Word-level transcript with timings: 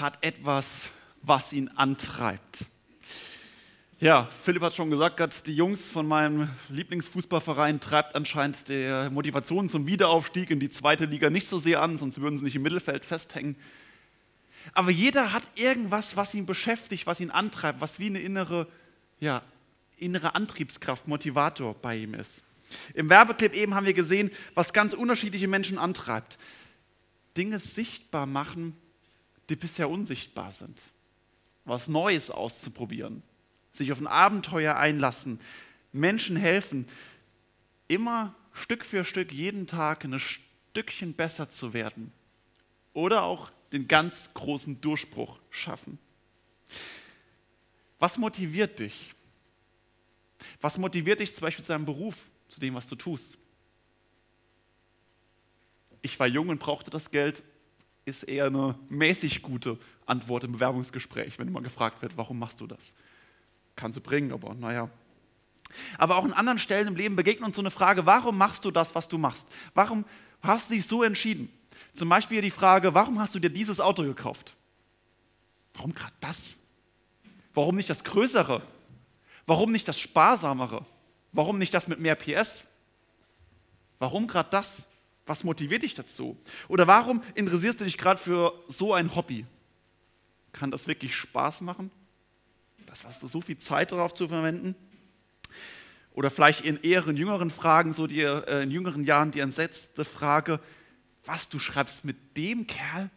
hat 0.00 0.18
etwas, 0.24 0.90
was 1.22 1.52
ihn 1.52 1.68
antreibt. 1.68 2.66
Ja, 4.00 4.28
Philipp 4.44 4.62
hat 4.62 4.74
schon 4.74 4.90
gesagt, 4.90 5.46
die 5.46 5.54
Jungs 5.54 5.88
von 5.88 6.06
meinem 6.06 6.50
Lieblingsfußballverein 6.68 7.80
treibt 7.80 8.14
anscheinend 8.14 8.68
der 8.68 9.08
Motivation 9.10 9.68
zum 9.68 9.86
Wiederaufstieg 9.86 10.50
in 10.50 10.60
die 10.60 10.68
zweite 10.68 11.06
Liga 11.06 11.30
nicht 11.30 11.48
so 11.48 11.58
sehr 11.58 11.80
an, 11.80 11.96
sonst 11.96 12.20
würden 12.20 12.38
sie 12.38 12.44
nicht 12.44 12.56
im 12.56 12.62
Mittelfeld 12.62 13.04
festhängen. 13.04 13.56
Aber 14.72 14.90
jeder 14.90 15.32
hat 15.32 15.42
irgendwas, 15.54 16.16
was 16.16 16.34
ihn 16.34 16.44
beschäftigt, 16.44 17.06
was 17.06 17.20
ihn 17.20 17.30
antreibt, 17.30 17.80
was 17.80 17.98
wie 17.98 18.06
eine 18.06 18.20
innere, 18.20 18.66
ja, 19.20 19.42
innere 19.96 20.34
Antriebskraft, 20.34 21.08
Motivator 21.08 21.74
bei 21.74 21.96
ihm 21.96 22.14
ist. 22.14 22.42
Im 22.94 23.08
Werbeclip 23.08 23.54
eben 23.54 23.74
haben 23.74 23.86
wir 23.86 23.94
gesehen, 23.94 24.30
was 24.54 24.72
ganz 24.72 24.92
unterschiedliche 24.92 25.48
Menschen 25.48 25.78
antreibt. 25.78 26.36
Dinge 27.36 27.58
sichtbar 27.58 28.26
machen, 28.26 28.76
die 29.48 29.56
bisher 29.56 29.90
unsichtbar 29.90 30.52
sind. 30.52 30.80
Was 31.64 31.88
Neues 31.88 32.30
auszuprobieren, 32.30 33.22
sich 33.72 33.90
auf 33.92 33.98
ein 33.98 34.06
Abenteuer 34.06 34.76
einlassen, 34.76 35.40
Menschen 35.92 36.36
helfen, 36.36 36.88
immer 37.88 38.34
Stück 38.52 38.84
für 38.84 39.04
Stück 39.04 39.32
jeden 39.32 39.66
Tag 39.66 40.04
ein 40.04 40.20
Stückchen 40.20 41.14
besser 41.14 41.50
zu 41.50 41.72
werden. 41.72 42.12
Oder 42.92 43.24
auch 43.24 43.50
den 43.72 43.88
ganz 43.88 44.32
großen 44.34 44.80
Durchbruch 44.80 45.38
schaffen. 45.50 45.98
Was 47.98 48.18
motiviert 48.18 48.78
dich? 48.78 49.14
Was 50.60 50.78
motiviert 50.78 51.20
dich 51.20 51.34
zum 51.34 51.42
Beispiel 51.42 51.64
zu 51.64 51.72
deinem 51.72 51.86
Beruf, 51.86 52.16
zu 52.48 52.60
dem, 52.60 52.74
was 52.74 52.86
du 52.86 52.96
tust? 52.96 53.38
Ich 56.02 56.18
war 56.20 56.26
jung 56.26 56.50
und 56.50 56.58
brauchte 56.58 56.90
das 56.90 57.10
Geld, 57.10 57.42
ist 58.04 58.24
eher 58.24 58.46
eine 58.46 58.78
mäßig 58.88 59.42
gute 59.42 59.78
Antwort 60.06 60.44
im 60.44 60.52
Bewerbungsgespräch, 60.52 61.38
wenn 61.38 61.48
immer 61.48 61.62
gefragt 61.62 62.02
wird, 62.02 62.16
warum 62.16 62.38
machst 62.38 62.60
du 62.60 62.66
das? 62.66 62.94
Kannst 63.76 63.96
du 63.96 64.00
bringen, 64.00 64.32
aber 64.32 64.54
naja. 64.54 64.90
Aber 65.98 66.16
auch 66.16 66.24
an 66.24 66.32
anderen 66.32 66.58
Stellen 66.58 66.88
im 66.88 66.96
Leben 66.96 67.16
begegnet 67.16 67.46
uns 67.46 67.56
so 67.56 67.62
eine 67.62 67.70
Frage, 67.70 68.06
warum 68.06 68.36
machst 68.36 68.64
du 68.64 68.70
das, 68.70 68.94
was 68.94 69.08
du 69.08 69.18
machst? 69.18 69.48
Warum 69.74 70.04
hast 70.42 70.70
du 70.70 70.74
dich 70.74 70.86
so 70.86 71.02
entschieden? 71.02 71.48
Zum 71.94 72.08
Beispiel 72.08 72.42
die 72.42 72.50
Frage, 72.50 72.94
warum 72.94 73.18
hast 73.18 73.34
du 73.34 73.38
dir 73.38 73.50
dieses 73.50 73.80
Auto 73.80 74.02
gekauft? 74.02 74.54
Warum 75.74 75.94
gerade 75.94 76.14
das? 76.20 76.56
Warum 77.54 77.76
nicht 77.76 77.90
das 77.90 78.04
Größere? 78.04 78.62
Warum 79.46 79.72
nicht 79.72 79.88
das 79.88 79.98
Sparsamere? 79.98 80.84
Warum 81.32 81.58
nicht 81.58 81.74
das 81.74 81.88
mit 81.88 82.00
mehr 82.00 82.14
PS? 82.14 82.68
Warum 83.98 84.26
gerade 84.26 84.50
das? 84.50 84.86
Was 85.26 85.44
motiviert 85.44 85.82
dich 85.82 85.94
dazu? 85.94 86.38
Oder 86.68 86.86
warum 86.86 87.22
interessierst 87.34 87.80
du 87.80 87.84
dich 87.84 87.96
gerade 87.96 88.20
für 88.20 88.52
so 88.68 88.92
ein 88.92 89.14
Hobby? 89.14 89.46
Kann 90.52 90.70
das 90.70 90.86
wirklich 90.86 91.14
Spaß 91.14 91.62
machen? 91.62 91.90
Das 92.86 93.04
hast 93.04 93.22
du 93.22 93.26
so 93.26 93.40
viel 93.40 93.58
Zeit 93.58 93.92
darauf 93.92 94.14
zu 94.14 94.28
verwenden? 94.28 94.74
Oder 96.12 96.30
vielleicht 96.30 96.64
in 96.64 96.76
eher 96.82 97.06
in 97.08 97.16
jüngeren 97.16 97.50
Fragen, 97.50 97.92
so 97.92 98.06
die, 98.06 98.20
äh, 98.20 98.62
in 98.62 98.70
jüngeren 98.70 99.04
Jahren 99.04 99.32
die 99.32 99.40
entsetzte 99.40 100.04
Frage, 100.04 100.60
was, 101.24 101.48
du 101.48 101.58
schreibst 101.58 102.04
mit 102.04 102.36
dem 102.36 102.66
Kerl? 102.66 103.10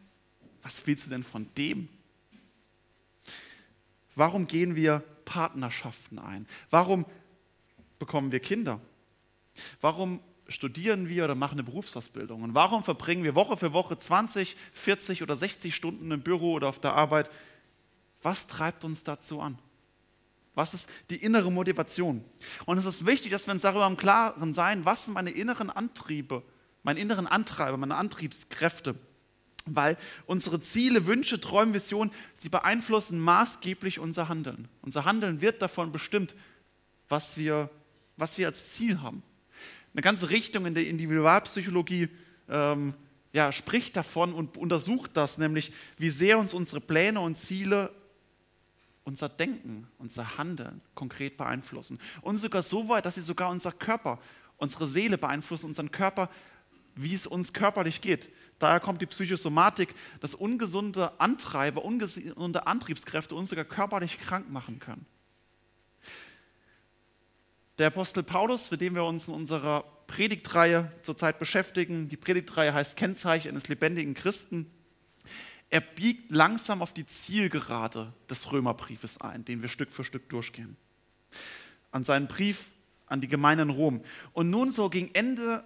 Was 0.64 0.88
willst 0.88 1.06
du 1.06 1.10
denn 1.10 1.24
von 1.24 1.48
dem? 1.56 1.90
Warum 4.16 4.48
gehen 4.48 4.76
wir 4.76 5.04
Partnerschaften 5.26 6.18
ein? 6.18 6.48
Warum 6.70 7.06
bekommen 8.00 8.32
wir 8.32 8.40
Kinder? 8.40 8.82
Warum 9.82 10.22
studieren 10.48 11.10
wir 11.10 11.26
oder 11.26 11.36
machen 11.36 11.56
eine 11.56 11.64
Berufsausbildung? 11.64 12.44
Und 12.44 12.54
warum 12.54 12.84
verbringen 12.84 13.24
wir 13.24 13.36
Woche 13.36 13.58
für 13.58 13.74
Woche 13.74 13.98
20, 13.98 14.56
40 14.74 15.24
oder 15.24 15.36
60 15.36 15.76
Stunden 15.76 16.12
im 16.12 16.22
Büro 16.22 16.54
oder 16.54 16.70
auf 16.70 16.80
der 16.80 16.94
Arbeit? 16.94 17.30
Was 18.22 18.48
treibt 18.48 18.84
uns 18.84 19.04
dazu 19.04 19.42
an? 19.42 19.58
Was 20.56 20.74
ist 20.74 20.90
die 21.10 21.18
innere 21.18 21.52
Motivation? 21.52 22.24
Und 22.66 22.78
es 22.78 22.86
ist 22.86 23.06
wichtig, 23.06 23.32
dass 23.32 23.46
wir 23.46 23.54
uns 23.54 23.62
darüber 23.62 23.88
im 23.88 23.98
Klaren 23.98 24.54
sein, 24.54 24.86
was 24.86 25.06
sind 25.06 25.14
meine 25.14 25.30
inneren 25.30 25.70
Antriebe 25.70 26.44
meinen 26.88 26.98
inneren 26.98 27.28
Antreiber, 27.28 27.76
meine 27.76 27.96
Antriebskräfte. 27.96 28.96
Weil 29.66 29.98
unsere 30.26 30.62
Ziele, 30.62 31.06
Wünsche, 31.06 31.42
Träume, 31.42 31.74
Visionen, 31.74 32.14
sie 32.40 32.48
beeinflussen 32.48 33.20
maßgeblich 33.20 34.00
unser 34.00 34.30
Handeln. 34.30 34.70
Unser 34.82 35.04
Handeln 35.04 35.42
wird 35.42 35.62
davon 35.62 35.92
bestimmt, 35.92 36.34
was 37.10 37.36
wir, 37.36 37.70
was 38.16 38.38
wir 38.38 38.48
als 38.48 38.72
Ziel 38.74 39.02
haben. 39.02 39.22
Eine 39.98 40.04
ganze 40.04 40.30
Richtung 40.30 40.68
in 40.68 40.76
der 40.76 40.86
Individualpsychologie 40.86 42.10
ähm, 42.50 42.94
ja, 43.34 43.52
spricht 43.52 43.98
davon 43.98 44.32
und 44.32 44.56
untersucht 44.56 45.10
das, 45.16 45.40
nämlich 45.40 45.72
wie 45.98 46.12
sehr 46.12 46.38
uns 46.38 46.54
unsere 46.54 46.82
Pläne 46.82 47.20
und 47.20 47.36
Ziele 47.36 47.92
unser 49.06 49.28
Denken, 49.28 49.88
unser 49.98 50.38
Handeln 50.38 50.82
konkret 50.94 51.36
beeinflussen. 51.36 51.98
Und 52.22 52.38
sogar 52.38 52.62
so 52.62 52.88
weit, 52.90 53.08
dass 53.08 53.16
sie 53.16 53.22
sogar 53.22 53.50
unser 53.50 53.72
Körper, 53.72 54.20
unsere 54.58 54.86
Seele 54.86 55.18
beeinflussen, 55.18 55.66
unseren 55.66 55.90
Körper 55.90 56.30
wie 56.94 57.16
es 57.16 57.26
uns 57.26 57.52
körperlich 57.52 58.00
geht. 58.00 58.30
Daher 58.60 58.80
kommt 58.80 59.02
die 59.02 59.08
Psychosomatik, 59.08 59.96
dass 60.20 60.36
ungesunde 60.36 61.20
Antreiber, 61.20 61.84
ungesunde 61.84 62.68
Antriebskräfte 62.68 63.34
uns 63.34 63.50
sogar 63.50 63.66
körperlich 63.66 64.20
krank 64.20 64.52
machen 64.52 64.78
können. 64.78 65.08
Der 67.78 67.88
Apostel 67.88 68.24
Paulus, 68.24 68.72
mit 68.72 68.82
dem 68.82 68.96
wir 68.96 69.04
uns 69.04 69.28
in 69.28 69.36
unserer 69.36 69.84
Predigtreihe 70.08 70.92
zurzeit 71.04 71.38
beschäftigen, 71.38 72.10
die 72.10 72.18
Predigtreihe 72.18 72.74
heißt 72.74 72.98
Kennzeichen 72.98 73.50
eines 73.50 73.68
lebendigen 73.68 74.16
Christen, 74.16 74.72
er 75.70 75.82
biegt 75.82 76.32
langsam 76.32 76.82
auf 76.82 76.92
die 76.94 77.06
Zielgerade 77.06 78.14
des 78.30 78.52
Römerbriefes 78.52 79.22
ein, 79.22 79.46
den 79.46 79.62
wir 79.62 79.70
Stück 79.70 79.92
für 79.92 80.04
Stück 80.04 80.28
durchgehen. 80.30 80.76
An 81.92 82.04
seinen 82.04 82.28
Brief 82.28 82.72
an 83.06 83.22
die 83.22 83.28
Gemeinde 83.28 83.64
in 83.64 83.70
Rom. 83.70 84.02
Und 84.34 84.50
nun 84.50 84.72
so 84.72 84.90
gegen 84.90 85.14
Ende 85.14 85.64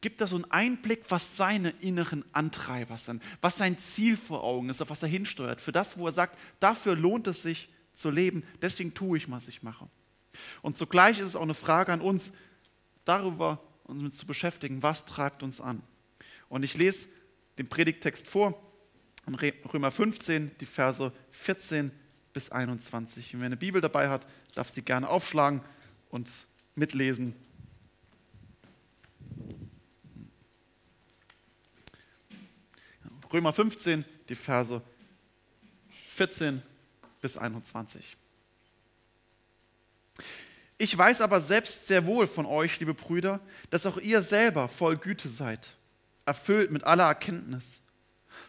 gibt 0.00 0.20
er 0.20 0.28
so 0.28 0.36
einen 0.36 0.50
Einblick, 0.50 1.04
was 1.10 1.36
seine 1.36 1.70
inneren 1.80 2.24
Antreiber 2.32 2.96
sind, 2.96 3.22
was 3.40 3.58
sein 3.58 3.78
Ziel 3.78 4.16
vor 4.16 4.42
Augen 4.42 4.70
ist, 4.70 4.80
auf 4.80 4.90
was 4.90 5.02
er 5.02 5.08
hinsteuert, 5.08 5.60
für 5.60 5.70
das, 5.70 5.98
wo 5.98 6.06
er 6.06 6.12
sagt, 6.12 6.38
dafür 6.60 6.96
lohnt 6.96 7.26
es 7.26 7.42
sich 7.42 7.68
zu 7.92 8.10
leben, 8.10 8.42
deswegen 8.62 8.94
tue 8.94 9.18
ich, 9.18 9.30
was 9.30 9.48
ich 9.48 9.62
mache. 9.62 9.88
Und 10.62 10.78
zugleich 10.78 11.18
ist 11.18 11.28
es 11.28 11.36
auch 11.36 11.42
eine 11.42 11.54
Frage 11.54 11.92
an 11.92 12.00
uns, 12.00 12.32
darüber 13.04 13.62
uns 13.84 14.16
zu 14.16 14.26
beschäftigen, 14.26 14.82
was 14.82 15.04
treibt 15.04 15.42
uns 15.42 15.60
an. 15.60 15.82
Und 16.48 16.62
ich 16.62 16.74
lese 16.74 17.08
den 17.58 17.68
Predigtext 17.68 18.28
vor, 18.28 18.60
in 19.26 19.34
Römer 19.34 19.90
15, 19.90 20.50
die 20.58 20.66
Verse 20.66 21.12
14 21.30 21.90
bis 22.32 22.50
21. 22.50 23.34
Und 23.34 23.40
wer 23.40 23.46
eine 23.46 23.56
Bibel 23.56 23.80
dabei 23.80 24.08
hat, 24.08 24.26
darf 24.54 24.68
sie 24.68 24.82
gerne 24.82 25.08
aufschlagen 25.08 25.60
und 26.10 26.28
mitlesen 26.74 27.34
Römer 33.32 33.52
15, 33.52 34.04
die 34.28 34.34
Verse 34.34 34.82
14 36.10 36.62
bis 37.22 37.38
21. 37.38 38.16
Ich 40.82 40.98
weiß 40.98 41.20
aber 41.20 41.40
selbst 41.40 41.86
sehr 41.86 42.06
wohl 42.06 42.26
von 42.26 42.44
euch, 42.44 42.80
liebe 42.80 42.92
Brüder, 42.92 43.38
dass 43.70 43.86
auch 43.86 43.98
ihr 43.98 44.20
selber 44.20 44.66
voll 44.66 44.96
Güte 44.96 45.28
seid, 45.28 45.76
erfüllt 46.26 46.72
mit 46.72 46.82
aller 46.82 47.04
Erkenntnis, 47.04 47.82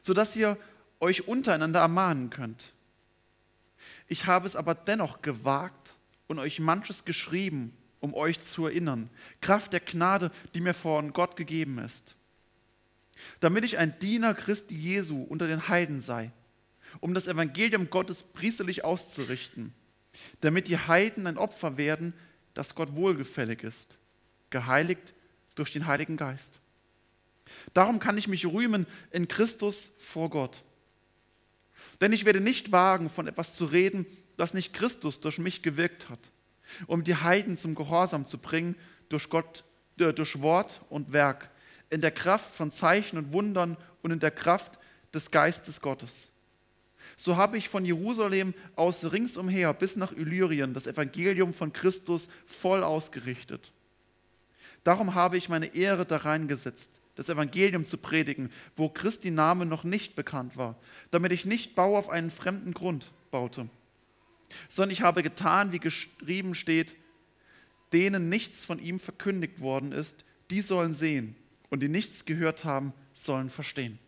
sodass 0.02 0.36
ihr 0.36 0.58
euch 1.00 1.28
untereinander 1.28 1.82
ermahnen 1.82 2.32
könnt. 2.32 2.74
Ich 4.08 4.26
habe 4.26 4.48
es 4.48 4.56
aber 4.56 4.74
dennoch 4.74 5.22
gewagt 5.22 5.94
und 6.26 6.40
euch 6.40 6.60
manches 6.60 7.06
geschrieben, 7.06 7.72
um 8.00 8.16
euch 8.16 8.44
zu 8.44 8.66
erinnern, 8.66 9.12
Kraft 9.40 9.72
der 9.72 9.82
Gnade, 9.82 10.32
die 10.56 10.62
mir 10.62 10.74
von 10.74 11.14
Gott 11.14 11.36
gegeben 11.36 11.78
ist 11.78 12.16
damit 13.42 13.64
ich 13.64 13.78
ein 13.78 14.00
Diener 14.00 14.34
Christi 14.34 14.76
Jesu 14.76 15.22
unter 15.22 15.48
den 15.48 15.68
Heiden 15.68 16.02
sei, 16.02 16.32
um 17.00 17.14
das 17.14 17.28
Evangelium 17.28 17.92
Gottes 17.92 18.24
priesterlich 18.24 18.84
auszurichten, 18.84 19.72
damit 20.42 20.68
die 20.68 20.78
Heiden 20.78 21.28
ein 21.28 21.38
Opfer 21.38 21.78
werden, 21.78 22.14
das 22.54 22.76
Gott 22.76 22.96
wohlgefällig 22.96 23.64
ist, 23.64 23.98
geheiligt 24.50 25.14
durch 25.56 25.72
den 25.72 25.88
Heiligen 25.88 26.18
Geist. 26.18 26.60
Darum 27.74 28.00
kann 28.00 28.18
ich 28.18 28.28
mich 28.28 28.46
rühmen 28.46 28.86
in 29.12 29.28
Christus 29.28 29.92
vor 30.00 30.30
Gott. 30.30 30.64
Denn 32.02 32.14
ich 32.14 32.26
werde 32.26 32.40
nicht 32.40 32.72
wagen, 32.72 33.10
von 33.10 33.28
etwas 33.28 33.56
zu 33.56 33.66
reden, 33.66 34.06
das 34.38 34.54
nicht 34.54 34.74
Christus 34.74 35.20
durch 35.20 35.40
mich 35.40 35.62
gewirkt 35.62 36.10
hat, 36.10 36.32
um 36.88 37.04
die 37.04 37.16
Heiden 37.16 37.58
zum 37.58 37.76
Gehorsam 37.76 38.28
zu 38.28 38.38
bringen 38.38 38.76
durch, 39.10 39.30
Gott, 39.30 39.64
äh, 40.00 40.14
durch 40.14 40.42
Wort 40.42 40.82
und 40.90 41.12
Werk 41.12 41.50
in 41.90 42.02
der 42.02 42.12
Kraft 42.12 42.56
von 42.56 42.72
Zeichen 42.72 43.18
und 43.18 43.34
Wundern 43.34 43.78
und 44.02 44.12
in 44.12 44.20
der 44.20 44.32
Kraft 44.32 44.80
des 45.14 45.30
Geistes 45.30 45.80
Gottes. 45.80 46.33
So 47.16 47.38
habe 47.38 47.58
ich 47.58 47.70
von 47.70 47.86
Jerusalem 47.86 48.54
aus 48.76 49.12
ringsumher 49.12 49.74
bis 49.74 49.96
nach 49.96 50.12
Illyrien 50.12 50.74
das 50.74 50.88
Evangelium 50.88 51.54
von 51.54 51.72
Christus 51.72 52.28
voll 52.46 52.84
ausgerichtet. 52.84 53.72
Darum 54.84 55.16
habe 55.16 55.38
ich 55.38 55.50
meine 55.50 55.74
Ehre 55.76 56.06
da 56.06 56.18
reingesetzt, 56.18 56.90
das 57.16 57.30
Evangelium 57.30 57.86
zu 57.86 57.98
predigen, 57.98 58.52
wo 58.76 58.90
Christi 58.90 59.32
Name 59.32 59.66
noch 59.66 59.84
nicht 59.84 60.16
bekannt 60.16 60.58
war, 60.58 60.76
damit 61.12 61.32
ich 61.32 61.46
nicht 61.46 61.76
Bau 61.76 61.98
auf 61.98 62.10
einen 62.10 62.32
fremden 62.32 62.74
Grund 62.74 63.12
baute, 63.32 63.70
sondern 64.68 64.92
ich 64.92 65.02
habe 65.02 65.24
getan, 65.24 65.72
wie 65.72 65.80
geschrieben 65.80 66.56
steht, 66.56 66.96
denen 67.94 68.30
nichts 68.30 68.66
von 68.66 68.80
ihm 68.80 69.00
verkündigt 69.00 69.62
worden 69.62 69.92
ist, 69.92 70.26
die 70.50 70.62
sollen 70.62 70.92
sehen 70.92 71.36
und 71.70 71.82
die 71.82 71.90
nichts 71.90 72.26
gehört 72.26 72.66
haben, 72.66 72.94
sollen 73.14 73.50
verstehen. 73.50 74.00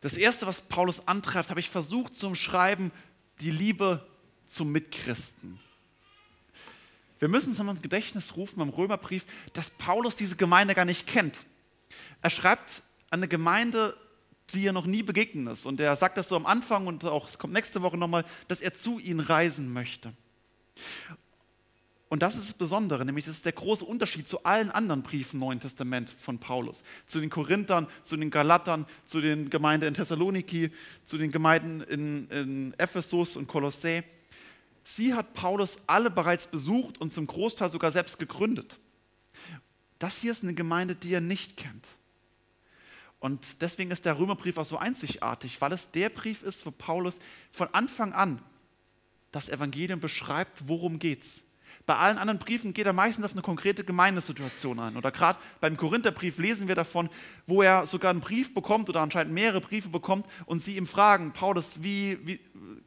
Das 0.00 0.14
Erste, 0.14 0.46
was 0.46 0.60
Paulus 0.60 1.08
antreibt, 1.08 1.50
habe 1.50 1.60
ich 1.60 1.70
versucht 1.70 2.16
zu 2.16 2.28
umschreiben, 2.28 2.92
die 3.40 3.50
Liebe 3.50 4.06
zum 4.46 4.70
Mitchristen. 4.70 5.60
Wir 7.18 7.28
müssen 7.28 7.50
uns 7.50 7.58
ins 7.58 7.82
Gedächtnis 7.82 8.36
rufen 8.36 8.60
im 8.60 8.68
Römerbrief, 8.68 9.24
dass 9.52 9.70
Paulus 9.70 10.14
diese 10.14 10.36
Gemeinde 10.36 10.74
gar 10.74 10.84
nicht 10.84 11.06
kennt. 11.06 11.44
Er 12.22 12.30
schreibt 12.30 12.82
eine 13.10 13.26
Gemeinde, 13.26 13.96
die 14.50 14.66
er 14.66 14.72
noch 14.72 14.86
nie 14.86 15.02
begegnet 15.02 15.52
ist. 15.52 15.66
Und 15.66 15.80
er 15.80 15.96
sagt 15.96 16.16
das 16.16 16.28
so 16.28 16.36
am 16.36 16.46
Anfang 16.46 16.86
und 16.86 17.04
auch 17.04 17.28
es 17.28 17.38
kommt 17.38 17.52
nächste 17.52 17.82
Woche 17.82 17.98
nochmal, 17.98 18.24
dass 18.46 18.60
er 18.60 18.74
zu 18.74 18.98
ihnen 18.98 19.20
reisen 19.20 19.72
möchte. 19.72 20.12
Und 22.08 22.22
das 22.22 22.36
ist 22.36 22.48
das 22.48 22.54
Besondere, 22.54 23.04
nämlich 23.04 23.26
das 23.26 23.34
ist 23.34 23.44
der 23.44 23.52
große 23.52 23.84
Unterschied 23.84 24.26
zu 24.26 24.42
allen 24.44 24.70
anderen 24.70 25.02
Briefen 25.02 25.36
im 25.36 25.40
Neuen 25.40 25.60
Testament 25.60 26.08
von 26.08 26.38
Paulus. 26.38 26.82
Zu 27.06 27.20
den 27.20 27.28
Korinthern, 27.28 27.86
zu 28.02 28.16
den 28.16 28.30
Galatern, 28.30 28.86
zu 29.04 29.20
den 29.20 29.50
Gemeinden 29.50 29.88
in 29.88 29.94
Thessaloniki, 29.94 30.70
zu 31.04 31.18
den 31.18 31.30
Gemeinden 31.30 31.82
in, 31.82 32.28
in 32.28 32.74
Ephesus 32.78 33.36
und 33.36 33.46
Kolossä. 33.46 34.02
Sie 34.84 35.12
hat 35.12 35.34
Paulus 35.34 35.80
alle 35.86 36.10
bereits 36.10 36.46
besucht 36.46 36.98
und 36.98 37.12
zum 37.12 37.26
Großteil 37.26 37.68
sogar 37.68 37.92
selbst 37.92 38.18
gegründet. 38.18 38.78
Das 39.98 40.16
hier 40.16 40.32
ist 40.32 40.42
eine 40.42 40.54
Gemeinde, 40.54 40.94
die 40.94 41.12
er 41.12 41.20
nicht 41.20 41.58
kennt. 41.58 41.88
Und 43.20 43.60
deswegen 43.60 43.90
ist 43.90 44.06
der 44.06 44.18
Römerbrief 44.18 44.56
auch 44.56 44.64
so 44.64 44.78
einzigartig, 44.78 45.60
weil 45.60 45.72
es 45.72 45.90
der 45.90 46.08
Brief 46.08 46.42
ist, 46.42 46.64
wo 46.64 46.70
Paulus 46.70 47.18
von 47.50 47.68
Anfang 47.74 48.14
an 48.14 48.40
das 49.30 49.50
Evangelium 49.50 50.00
beschreibt, 50.00 50.68
worum 50.68 50.98
geht's. 50.98 51.44
Bei 51.88 51.96
allen 51.96 52.18
anderen 52.18 52.38
Briefen 52.38 52.74
geht 52.74 52.84
er 52.84 52.92
meistens 52.92 53.24
auf 53.24 53.32
eine 53.32 53.40
konkrete 53.40 53.82
Gemeindesituation 53.82 54.78
ein. 54.78 54.98
Oder 54.98 55.10
gerade 55.10 55.38
beim 55.58 55.78
Korintherbrief 55.78 56.36
lesen 56.36 56.68
wir 56.68 56.74
davon, 56.74 57.08
wo 57.46 57.62
er 57.62 57.86
sogar 57.86 58.10
einen 58.10 58.20
Brief 58.20 58.52
bekommt 58.52 58.90
oder 58.90 59.00
anscheinend 59.00 59.32
mehrere 59.32 59.62
Briefe 59.62 59.88
bekommt 59.88 60.26
und 60.44 60.62
sie 60.62 60.76
ihm 60.76 60.86
fragen, 60.86 61.32
Paulus, 61.32 61.82
wie, 61.82 62.18
wie, 62.26 62.40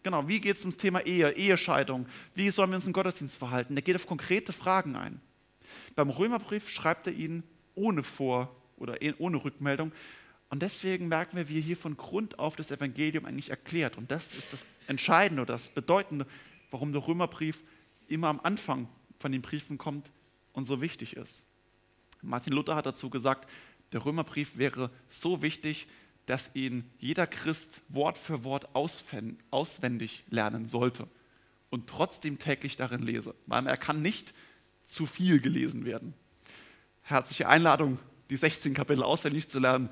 genau, 0.03 0.27
wie 0.27 0.39
geht 0.39 0.57
es 0.57 0.61
ums 0.61 0.77
Thema 0.77 0.99
Ehe, 0.99 1.31
Ehescheidung, 1.31 2.05
wie 2.35 2.51
sollen 2.51 2.69
wir 2.69 2.75
uns 2.75 2.85
im 2.85 2.93
Gottesdienst 2.93 3.37
verhalten? 3.37 3.73
Der 3.73 3.81
geht 3.81 3.95
auf 3.95 4.05
konkrete 4.05 4.53
Fragen 4.53 4.95
ein. 4.95 5.19
Beim 5.95 6.11
Römerbrief 6.11 6.69
schreibt 6.69 7.07
er 7.07 7.13
ihnen 7.13 7.41
ohne 7.73 8.03
Vor- 8.03 8.55
oder 8.77 9.01
eh, 9.01 9.15
ohne 9.17 9.43
Rückmeldung. 9.43 9.91
Und 10.51 10.61
deswegen 10.61 11.07
merken 11.07 11.37
wir, 11.37 11.49
wie 11.49 11.57
er 11.57 11.63
hier 11.63 11.77
von 11.77 11.97
Grund 11.97 12.37
auf 12.37 12.55
das 12.55 12.69
Evangelium 12.69 13.25
eigentlich 13.25 13.49
erklärt. 13.49 13.97
Und 13.97 14.11
das 14.11 14.35
ist 14.35 14.53
das 14.53 14.63
Entscheidende, 14.85 15.47
das 15.47 15.69
Bedeutende, 15.69 16.27
warum 16.69 16.91
der 16.91 17.07
Römerbrief 17.07 17.63
immer 18.11 18.27
am 18.27 18.39
Anfang 18.41 18.87
von 19.19 19.31
den 19.31 19.41
Briefen 19.41 19.77
kommt 19.77 20.11
und 20.53 20.65
so 20.65 20.81
wichtig 20.81 21.15
ist. 21.15 21.45
Martin 22.21 22.53
Luther 22.53 22.75
hat 22.75 22.85
dazu 22.85 23.09
gesagt, 23.09 23.49
der 23.93 24.05
Römerbrief 24.05 24.57
wäre 24.57 24.91
so 25.09 25.41
wichtig, 25.41 25.87
dass 26.25 26.55
ihn 26.55 26.89
jeder 26.99 27.27
Christ 27.27 27.81
Wort 27.89 28.17
für 28.17 28.43
Wort 28.43 28.69
auswendig 28.73 30.23
lernen 30.29 30.67
sollte 30.67 31.07
und 31.69 31.87
trotzdem 31.87 32.37
täglich 32.37 32.75
darin 32.75 33.01
lese, 33.01 33.33
weil 33.47 33.65
er 33.65 33.77
kann 33.77 34.01
nicht 34.01 34.33
zu 34.85 35.05
viel 35.05 35.39
gelesen 35.39 35.85
werden. 35.85 36.13
Herzliche 37.01 37.47
Einladung, 37.47 37.97
die 38.29 38.37
16 38.37 38.73
Kapitel 38.73 39.03
auswendig 39.03 39.49
zu 39.49 39.59
lernen. 39.59 39.89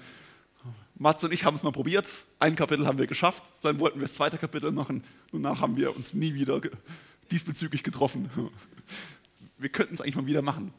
Mats 0.95 1.23
und 1.23 1.33
ich 1.33 1.45
haben 1.45 1.55
es 1.55 1.63
mal 1.63 1.71
probiert. 1.71 2.07
Ein 2.39 2.55
Kapitel 2.55 2.85
haben 2.85 2.97
wir 2.97 3.07
geschafft, 3.07 3.43
dann 3.61 3.79
wollten 3.79 3.99
wir 3.99 4.07
das 4.07 4.15
zweite 4.15 4.37
Kapitel 4.37 4.71
machen. 4.71 5.03
Danach 5.31 5.61
haben 5.61 5.77
wir 5.77 5.95
uns 5.95 6.13
nie 6.13 6.33
wieder 6.33 6.61
diesbezüglich 7.31 7.83
getroffen. 7.83 8.29
Wir 9.57 9.69
könnten 9.69 9.93
es 9.93 10.01
eigentlich 10.01 10.15
mal 10.15 10.25
wieder 10.25 10.41
machen. 10.41 10.73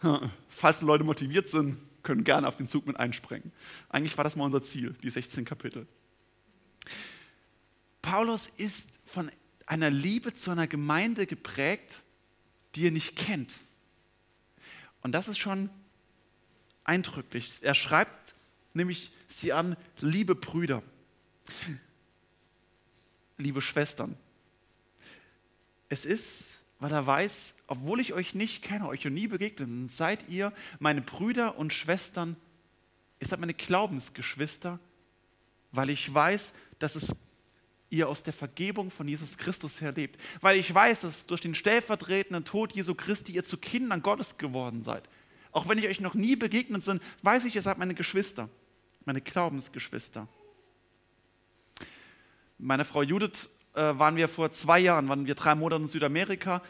Falls 0.48 0.82
Leute 0.82 1.04
motiviert 1.04 1.48
sind, 1.48 1.78
können 2.02 2.24
gerne 2.24 2.46
auf 2.46 2.56
den 2.56 2.68
Zug 2.68 2.86
mit 2.86 2.96
einspringen. 2.96 3.52
Eigentlich 3.88 4.16
war 4.16 4.24
das 4.24 4.36
mal 4.36 4.44
unser 4.44 4.62
Ziel, 4.62 4.94
die 5.02 5.10
16 5.10 5.44
Kapitel. 5.44 5.86
Paulus 8.02 8.46
ist 8.46 8.90
von 9.04 9.30
einer 9.66 9.90
Liebe 9.90 10.34
zu 10.34 10.50
einer 10.50 10.66
Gemeinde 10.66 11.26
geprägt, 11.26 12.02
die 12.74 12.86
er 12.86 12.92
nicht 12.92 13.16
kennt. 13.16 13.54
Und 15.02 15.12
das 15.12 15.28
ist 15.28 15.38
schon 15.38 15.70
eindrücklich. 16.84 17.58
Er 17.62 17.74
schreibt 17.74 18.34
nämlich 18.74 19.12
sie 19.28 19.52
an, 19.52 19.76
liebe 19.98 20.34
Brüder, 20.34 20.82
liebe 23.38 23.60
Schwestern. 23.60 24.16
Es 25.88 26.04
ist, 26.04 26.60
weil 26.78 26.92
er 26.92 27.06
weiß, 27.06 27.54
obwohl 27.66 28.00
ich 28.00 28.12
euch 28.12 28.34
nicht 28.34 28.62
kenne, 28.62 28.88
euch 28.88 29.04
noch 29.04 29.12
nie 29.12 29.26
begegnet, 29.26 29.92
seid 29.92 30.28
ihr 30.28 30.52
meine 30.78 31.00
Brüder 31.00 31.58
und 31.58 31.72
Schwestern, 31.72 32.36
ihr 33.20 33.26
seid 33.26 33.40
meine 33.40 33.54
Glaubensgeschwister, 33.54 34.78
weil 35.72 35.90
ich 35.90 36.12
weiß, 36.12 36.52
dass 36.78 36.96
es 36.96 37.14
ihr 37.90 38.08
aus 38.08 38.22
der 38.22 38.32
Vergebung 38.32 38.90
von 38.90 39.06
Jesus 39.06 39.38
Christus 39.38 39.80
her 39.80 39.92
lebt. 39.92 40.20
Weil 40.40 40.58
ich 40.58 40.72
weiß, 40.72 41.00
dass 41.00 41.26
durch 41.26 41.40
den 41.40 41.54
stellvertretenden 41.54 42.44
Tod 42.44 42.72
Jesu 42.72 42.94
Christi 42.94 43.32
ihr 43.32 43.44
zu 43.44 43.58
Kindern 43.58 44.02
Gottes 44.02 44.38
geworden 44.38 44.82
seid. 44.82 45.08
Auch 45.52 45.68
wenn 45.68 45.78
ich 45.78 45.86
euch 45.86 46.00
noch 46.00 46.14
nie 46.14 46.36
begegnet 46.36 46.84
bin, 46.84 47.00
weiß 47.22 47.44
ich, 47.44 47.54
ihr 47.54 47.62
seid 47.62 47.78
meine 47.78 47.94
Geschwister, 47.94 48.48
meine 49.04 49.20
Glaubensgeschwister. 49.20 50.28
Meine 52.58 52.84
Frau 52.84 53.02
Judith 53.02 53.48
waren 53.76 54.16
wir 54.16 54.28
vor 54.28 54.50
zwei 54.50 54.78
Jahren, 54.80 55.08
waren 55.08 55.26
wir 55.26 55.34
drei 55.34 55.54
Monate 55.54 55.82
in 55.82 55.88
Südamerika 55.88 56.62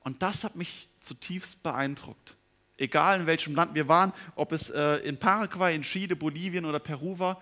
und 0.00 0.22
das 0.22 0.44
hat 0.44 0.56
mich 0.56 0.88
zutiefst 1.00 1.62
beeindruckt. 1.62 2.36
Egal 2.76 3.20
in 3.20 3.26
welchem 3.26 3.54
Land 3.54 3.74
wir 3.74 3.86
waren, 3.88 4.12
ob 4.34 4.52
es 4.52 4.70
äh, 4.70 4.96
in 4.96 5.16
Paraguay, 5.18 5.74
in 5.74 5.82
Chile, 5.82 6.16
Bolivien 6.16 6.64
oder 6.64 6.80
Peru 6.80 7.18
war, 7.18 7.40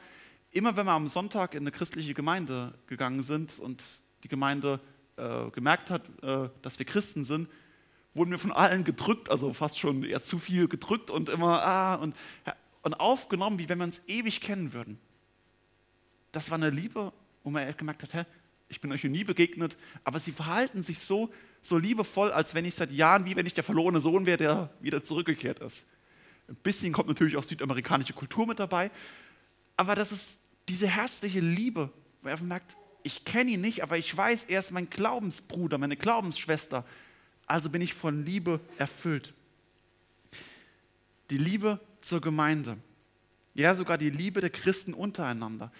immer 0.50 0.76
wenn 0.76 0.86
wir 0.86 0.92
am 0.92 1.08
Sonntag 1.08 1.54
in 1.54 1.62
eine 1.62 1.72
christliche 1.72 2.14
Gemeinde 2.14 2.74
gegangen 2.86 3.22
sind 3.22 3.58
und 3.58 3.82
die 4.22 4.28
Gemeinde 4.28 4.78
äh, 5.16 5.50
gemerkt 5.50 5.90
hat, 5.90 6.02
äh, 6.22 6.48
dass 6.60 6.78
wir 6.78 6.86
Christen 6.86 7.24
sind, 7.24 7.48
wurden 8.14 8.30
wir 8.30 8.38
von 8.38 8.52
allen 8.52 8.84
gedrückt, 8.84 9.30
also 9.30 9.52
fast 9.54 9.78
schon 9.78 10.04
eher 10.04 10.20
zu 10.20 10.38
viel 10.38 10.68
gedrückt 10.68 11.10
und 11.10 11.30
immer 11.30 11.64
ah, 11.64 11.94
und, 11.94 12.14
und 12.82 12.94
aufgenommen, 12.94 13.58
wie 13.58 13.68
wenn 13.68 13.78
wir 13.78 13.84
uns 13.84 14.02
ewig 14.06 14.40
kennen 14.42 14.72
würden. 14.74 14.98
Das 16.32 16.50
war 16.50 16.58
eine 16.58 16.70
Liebe, 16.70 17.12
wo 17.42 17.50
man 17.50 17.74
gemerkt 17.76 18.02
hat, 18.02 18.14
hä, 18.14 18.24
ich 18.72 18.80
bin 18.80 18.90
euch 18.90 19.04
noch 19.04 19.10
nie 19.10 19.22
begegnet, 19.22 19.76
aber 20.02 20.18
sie 20.18 20.32
verhalten 20.32 20.82
sich 20.82 20.98
so, 20.98 21.30
so 21.60 21.76
liebevoll, 21.76 22.32
als 22.32 22.54
wenn 22.54 22.64
ich 22.64 22.74
seit 22.74 22.90
Jahren, 22.90 23.26
wie 23.26 23.36
wenn 23.36 23.44
ich 23.44 23.52
der 23.52 23.62
verlorene 23.62 24.00
Sohn 24.00 24.24
wäre, 24.24 24.38
der 24.38 24.70
wieder 24.80 25.02
zurückgekehrt 25.02 25.58
ist. 25.58 25.84
Ein 26.48 26.56
bisschen 26.56 26.92
kommt 26.94 27.08
natürlich 27.08 27.36
auch 27.36 27.44
südamerikanische 27.44 28.14
Kultur 28.14 28.46
mit 28.46 28.58
dabei, 28.58 28.90
aber 29.76 29.94
das 29.94 30.10
ist 30.10 30.38
diese 30.70 30.88
herzliche 30.88 31.40
Liebe, 31.40 31.90
wo 32.22 32.30
er 32.30 32.40
merkt, 32.40 32.76
ich 33.02 33.26
kenne 33.26 33.50
ihn 33.50 33.60
nicht, 33.60 33.82
aber 33.82 33.98
ich 33.98 34.16
weiß, 34.16 34.44
er 34.44 34.60
ist 34.60 34.70
mein 34.70 34.88
Glaubensbruder, 34.88 35.76
meine 35.76 35.96
Glaubensschwester, 35.96 36.86
also 37.46 37.68
bin 37.68 37.82
ich 37.82 37.92
von 37.92 38.24
Liebe 38.24 38.58
erfüllt. 38.78 39.34
Die 41.28 41.38
Liebe 41.38 41.78
zur 42.00 42.22
Gemeinde, 42.22 42.78
ja 43.52 43.74
sogar 43.74 43.98
die 43.98 44.10
Liebe 44.10 44.40
der 44.40 44.50
Christen 44.50 44.94
untereinander 44.94 45.70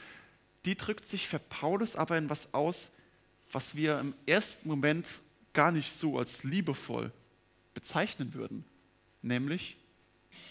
die 0.64 0.76
drückt 0.76 1.08
sich 1.08 1.28
für 1.28 1.38
Paulus 1.38 1.96
aber 1.96 2.16
in 2.18 2.30
was 2.30 2.54
aus, 2.54 2.90
was 3.50 3.74
wir 3.74 3.98
im 3.98 4.14
ersten 4.26 4.68
Moment 4.68 5.20
gar 5.52 5.72
nicht 5.72 5.92
so 5.92 6.18
als 6.18 6.44
liebevoll 6.44 7.12
bezeichnen 7.74 8.34
würden, 8.34 8.64
nämlich 9.20 9.76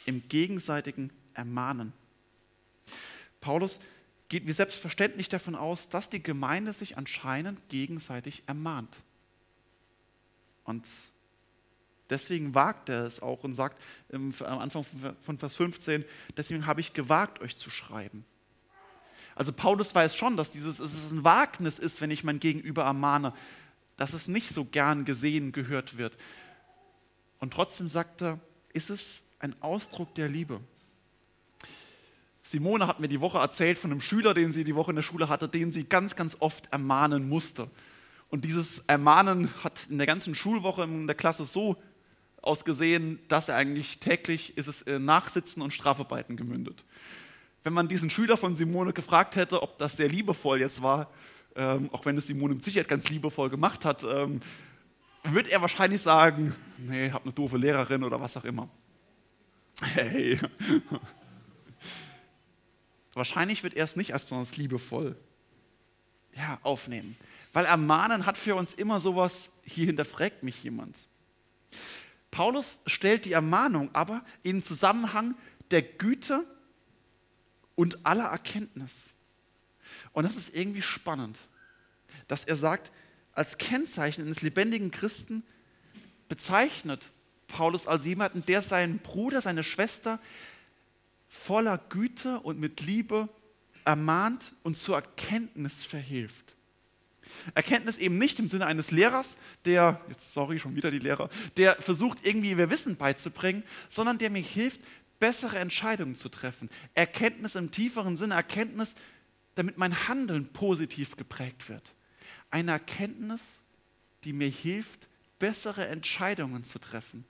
im 0.05 0.27
gegenseitigen 0.27 1.11
Ermahnen. 1.33 1.93
Paulus 3.39 3.79
geht 4.29 4.45
wie 4.45 4.51
selbstverständlich 4.51 5.29
davon 5.29 5.55
aus, 5.55 5.89
dass 5.89 6.09
die 6.09 6.21
Gemeinde 6.21 6.73
sich 6.73 6.97
anscheinend 6.97 7.67
gegenseitig 7.69 8.43
ermahnt. 8.45 9.01
Und 10.63 10.87
deswegen 12.09 12.53
wagt 12.53 12.89
er 12.89 13.05
es 13.05 13.21
auch 13.21 13.43
und 13.43 13.55
sagt 13.55 13.81
am 14.09 14.33
Anfang 14.39 14.85
von 15.23 15.37
Vers 15.37 15.55
15, 15.55 16.05
deswegen 16.37 16.65
habe 16.67 16.81
ich 16.81 16.93
gewagt, 16.93 17.41
euch 17.41 17.57
zu 17.57 17.69
schreiben. 17.69 18.25
Also 19.35 19.53
Paulus 19.53 19.95
weiß 19.95 20.15
schon, 20.15 20.37
dass 20.37 20.51
dieses 20.51 20.79
es 20.79 21.11
ein 21.11 21.23
Wagnis 21.23 21.79
ist, 21.79 22.01
wenn 22.01 22.11
ich 22.11 22.23
mein 22.23 22.39
Gegenüber 22.39 22.83
ermahne, 22.83 23.33
dass 23.97 24.13
es 24.13 24.27
nicht 24.27 24.49
so 24.49 24.65
gern 24.65 25.05
gesehen, 25.05 25.51
gehört 25.51 25.97
wird. 25.97 26.17
Und 27.39 27.53
trotzdem 27.53 27.87
sagt 27.87 28.21
er, 28.21 28.39
ist 28.73 28.89
es 28.89 29.23
ein 29.39 29.55
Ausdruck 29.61 30.13
der 30.15 30.29
Liebe. 30.29 30.59
Simone 32.43 32.87
hat 32.87 32.99
mir 32.99 33.07
die 33.07 33.21
Woche 33.21 33.37
erzählt 33.37 33.79
von 33.79 33.91
einem 33.91 34.01
Schüler, 34.01 34.33
den 34.33 34.51
sie 34.51 34.63
die 34.63 34.75
Woche 34.75 34.91
in 34.91 34.95
der 34.95 35.03
Schule 35.03 35.29
hatte, 35.29 35.47
den 35.47 35.71
sie 35.71 35.83
ganz, 35.83 36.15
ganz 36.15 36.37
oft 36.39 36.71
ermahnen 36.71 37.29
musste. 37.29 37.69
Und 38.29 38.45
dieses 38.45 38.79
Ermahnen 38.79 39.49
hat 39.63 39.87
in 39.89 39.97
der 39.97 40.07
ganzen 40.07 40.35
Schulwoche 40.35 40.83
in 40.83 41.07
der 41.07 41.15
Klasse 41.15 41.45
so 41.45 41.81
aus 42.41 42.65
gesehen, 42.65 43.19
dass 43.27 43.49
er 43.49 43.55
eigentlich 43.55 43.99
täglich 43.99 44.57
ist 44.57 44.67
es 44.67 44.81
in 44.81 45.05
Nachsitzen 45.05 45.61
und 45.61 45.71
Strafarbeiten 45.73 46.37
gemündet. 46.37 46.83
Wenn 47.63 47.73
man 47.73 47.87
diesen 47.87 48.09
Schüler 48.09 48.37
von 48.37 48.55
Simone 48.55 48.93
gefragt 48.93 49.35
hätte, 49.35 49.61
ob 49.61 49.77
das 49.77 49.97
sehr 49.97 50.09
liebevoll 50.09 50.59
jetzt 50.59 50.81
war, 50.81 51.11
ähm, 51.55 51.89
auch 51.91 52.05
wenn 52.05 52.17
es 52.17 52.27
Simone 52.27 52.55
mit 52.55 52.65
Sicherheit 52.65 52.87
ganz 52.87 53.09
liebevoll 53.09 53.49
gemacht 53.49 53.85
hat, 53.85 54.03
ähm, 54.03 54.41
wird 55.23 55.49
er 55.49 55.61
wahrscheinlich 55.61 56.01
sagen, 56.01 56.55
nee, 56.77 57.11
hab 57.11 57.23
eine 57.23 57.33
doofe 57.33 57.57
Lehrerin 57.57 58.03
oder 58.03 58.19
was 58.19 58.35
auch 58.37 58.45
immer. 58.45 58.69
Hey. 59.81 60.39
wahrscheinlich 63.13 63.63
wird 63.63 63.75
er 63.75 63.83
es 63.83 63.95
nicht 63.95 64.13
als 64.13 64.23
besonders 64.23 64.57
liebevoll 64.57 65.15
ja, 66.33 66.59
aufnehmen. 66.63 67.17
Weil 67.53 67.65
ermahnen 67.65 68.25
hat 68.25 68.37
für 68.37 68.55
uns 68.55 68.73
immer 68.73 68.99
sowas, 68.99 69.51
hier 69.63 69.85
hinterfragt 69.85 70.43
mich 70.43 70.63
jemand. 70.63 71.07
Paulus 72.31 72.79
stellt 72.85 73.25
die 73.25 73.33
Ermahnung 73.33 73.89
aber 73.93 74.23
in 74.41 74.63
Zusammenhang 74.63 75.35
der 75.69 75.81
Güte 75.81 76.45
und 77.75 78.05
aller 78.05 78.25
Erkenntnis. 78.25 79.13
Und 80.13 80.23
das 80.23 80.35
ist 80.35 80.55
irgendwie 80.55 80.81
spannend, 80.81 81.37
dass 82.27 82.43
er 82.43 82.55
sagt, 82.55 82.91
als 83.33 83.57
Kennzeichen 83.57 84.23
eines 84.23 84.41
lebendigen 84.41 84.91
Christen 84.91 85.43
bezeichnet 86.27 87.13
Paulus 87.47 87.87
als 87.87 88.05
jemanden, 88.05 88.45
der 88.45 88.61
seinen 88.61 88.99
Bruder, 88.99 89.41
seine 89.41 89.63
Schwester 89.63 90.19
voller 91.27 91.77
Güte 91.77 92.39
und 92.39 92.59
mit 92.59 92.81
Liebe 92.81 93.29
ermahnt 93.85 94.53
und 94.63 94.77
zur 94.77 94.95
Erkenntnis 94.95 95.83
verhilft. 95.83 96.55
Erkenntnis 97.55 97.97
eben 97.97 98.17
nicht 98.17 98.39
im 98.39 98.47
Sinne 98.47 98.65
eines 98.65 98.91
Lehrers, 98.91 99.37
der, 99.65 100.01
jetzt 100.09 100.33
sorry, 100.33 100.59
schon 100.59 100.75
wieder 100.75 100.91
die 100.91 100.99
Lehrer, 100.99 101.29
der 101.57 101.75
versucht 101.75 102.25
irgendwie 102.25 102.55
mir 102.55 102.69
Wissen 102.69 102.97
beizubringen, 102.97 103.63
sondern 103.89 104.17
der 104.17 104.29
mir 104.29 104.41
hilft, 104.41 104.81
bessere 105.21 105.59
Entscheidungen 105.59 106.15
zu 106.15 106.29
treffen. 106.29 106.69
Erkenntnis 106.95 107.53
im 107.53 107.69
tieferen 107.69 108.17
Sinne, 108.17 108.33
Erkenntnis, 108.33 108.95
damit 109.53 109.77
mein 109.77 110.07
Handeln 110.07 110.51
positiv 110.51 111.15
geprägt 111.15 111.69
wird. 111.69 111.93
Eine 112.49 112.71
Erkenntnis, 112.71 113.61
die 114.23 114.33
mir 114.33 114.49
hilft, 114.49 115.07
bessere 115.37 115.87
Entscheidungen 115.87 116.63
zu 116.63 116.79
treffen, 116.79 117.23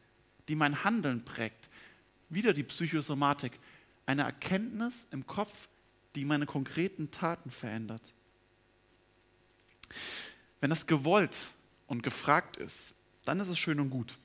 die 0.47 0.55
mein 0.55 0.85
Handeln 0.85 1.25
prägt. 1.25 1.69
Wieder 2.29 2.53
die 2.53 2.63
Psychosomatik. 2.63 3.59
Eine 4.05 4.23
Erkenntnis 4.23 5.05
im 5.11 5.27
Kopf, 5.27 5.67
die 6.15 6.23
meine 6.23 6.45
konkreten 6.45 7.11
Taten 7.11 7.51
verändert. 7.51 8.13
Wenn 10.61 10.69
das 10.69 10.87
gewollt 10.87 11.51
und 11.87 12.03
gefragt 12.03 12.55
ist, 12.55 12.93
dann 13.25 13.41
ist 13.41 13.49
es 13.49 13.59
schön 13.59 13.81
und 13.81 13.89
gut. 13.89 14.17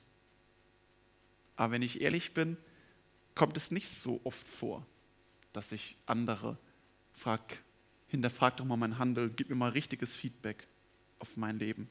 Aber 1.57 1.73
wenn 1.73 1.81
ich 1.81 1.99
ehrlich 1.99 2.33
bin, 2.33 2.55
kommt 3.37 3.55
es 3.55 3.71
nicht 3.71 3.87
so 3.87 4.19
oft 4.23 4.45
vor, 4.47 4.85
dass 5.53 5.71
ich 5.71 5.95
andere 6.05 6.57
frage, 7.13 7.55
hinterfrag 8.07 8.57
doch 8.57 8.65
mal 8.65 8.77
mein 8.77 8.97
Handeln, 8.97 9.33
gib 9.35 9.49
mir 9.49 9.55
mal 9.55 9.69
richtiges 9.71 10.15
Feedback 10.15 10.67
auf 11.19 11.37
mein 11.37 11.59
Leben. 11.59 11.87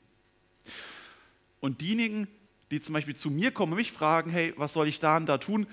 Und 1.60 1.80
diejenigen, 1.80 2.26
die 2.70 2.80
zum 2.80 2.94
Beispiel 2.94 3.14
zu 3.14 3.30
mir 3.30 3.52
kommen 3.52 3.72
und 3.72 3.78
mich 3.78 3.92
fragen, 3.92 4.30
hey, 4.30 4.52
was 4.56 4.72
soll 4.72 4.88
ich 4.88 4.98
da 4.98 5.16
und 5.16 5.26
da 5.26 5.38
tun, 5.38 5.66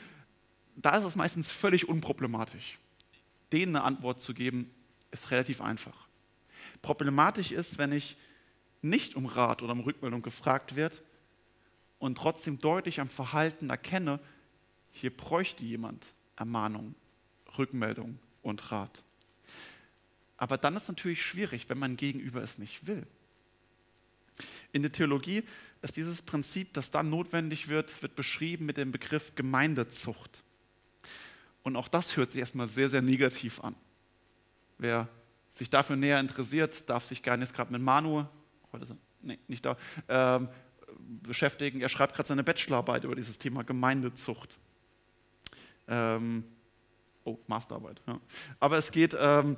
da 0.76 0.98
ist 0.98 1.06
es 1.06 1.16
meistens 1.16 1.52
völlig 1.52 1.90
unproblematisch. 1.90 2.78
Denen 3.52 3.76
eine 3.76 3.86
Antwort 3.86 4.22
zu 4.22 4.34
geben, 4.34 4.70
ist 5.12 5.32
relativ 5.32 5.60
einfach. 5.60 6.08
Problematisch 6.82 7.52
ist, 7.52 7.78
wenn 7.78 7.92
ich 7.92 8.16
nicht 8.82 9.16
um 9.16 9.26
Rat 9.26 9.62
oder 9.64 9.74
um 9.74 9.80
Rückmeldung 9.80 10.22
gefragt 10.22 10.76
wird 10.76 11.02
und 12.00 12.18
trotzdem 12.18 12.60
deutlich 12.60 13.00
am 13.00 13.10
Verhalten 13.10 13.70
erkenne, 13.70 14.20
hier 14.94 15.16
bräuchte 15.16 15.66
jemand 15.66 16.14
Ermahnung, 16.38 16.96
Rückmeldung 17.58 18.20
und 18.42 18.72
Rat. 18.72 19.04
Aber 20.38 20.58
dann 20.58 20.76
ist 20.76 20.84
es 20.84 20.90
natürlich 20.90 21.24
schwierig, 21.24 21.68
wenn 21.70 21.78
mein 21.78 21.98
Gegenüber 21.98 22.42
es 22.42 22.58
nicht 22.58 22.88
will. 22.88 23.06
In 24.72 24.82
der 24.82 24.92
Theologie 24.92 25.44
ist 25.82 25.96
dieses 25.96 26.22
Prinzip, 26.22 26.74
das 26.74 26.92
dann 26.92 27.10
notwendig 27.10 27.68
wird, 27.68 28.02
wird 28.02 28.16
beschrieben 28.16 28.66
mit 28.66 28.78
dem 28.78 28.92
Begriff 28.92 29.36
Gemeindezucht. 29.36 30.44
Und 31.62 31.76
auch 31.76 31.88
das 31.88 32.18
hört 32.18 32.32
sich 32.32 32.40
erstmal 32.40 32.68
sehr, 32.68 32.90
sehr 32.90 33.02
negativ 33.02 33.62
an. 33.62 33.76
Wer 34.78 35.08
sich 35.50 35.70
dafür 35.70 35.96
näher 35.96 36.20
interessiert, 36.20 36.90
darf 36.90 37.06
sich 37.06 37.22
gerne 37.22 37.44
jetzt 37.44 37.54
gerade 37.54 37.72
mit 37.72 37.82
Manu, 37.82 38.26
heute 38.72 38.86
sind, 38.86 39.00
nee, 39.22 39.40
nicht 39.48 39.64
da, 39.64 39.78
ähm, 40.08 40.50
beschäftigen. 41.22 41.82
Er 41.82 41.90
schreibt 41.90 42.16
gerade 42.16 42.28
seine 42.28 42.44
Bachelorarbeit 42.44 43.04
über 43.04 43.16
dieses 43.16 43.38
Thema 43.38 43.64
Gemeindezucht. 43.64 44.58
Ähm, 45.88 46.44
oh, 47.24 47.38
Masterarbeit. 47.48 48.02
Ja. 48.08 48.20
Aber, 48.60 48.78
es 48.78 48.92
geht, 48.92 49.16
ähm, 49.20 49.56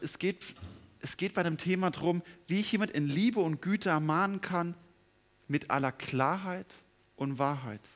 es, 0.00 0.18
geht, 0.18 0.54
es 1.00 1.16
geht 1.16 1.34
bei 1.34 1.42
dem 1.42 1.58
Thema 1.58 1.90
darum, 1.90 2.22
wie 2.46 2.60
ich 2.60 2.72
jemand 2.72 2.92
in 2.92 3.08
Liebe 3.08 3.40
und 3.40 3.62
Güte 3.62 3.90
ermahnen 3.90 4.40
kann, 4.40 4.74
mit 5.48 5.70
aller 5.70 5.92
Klarheit 5.92 6.72
und 7.16 7.38
Wahrheit. 7.38 7.88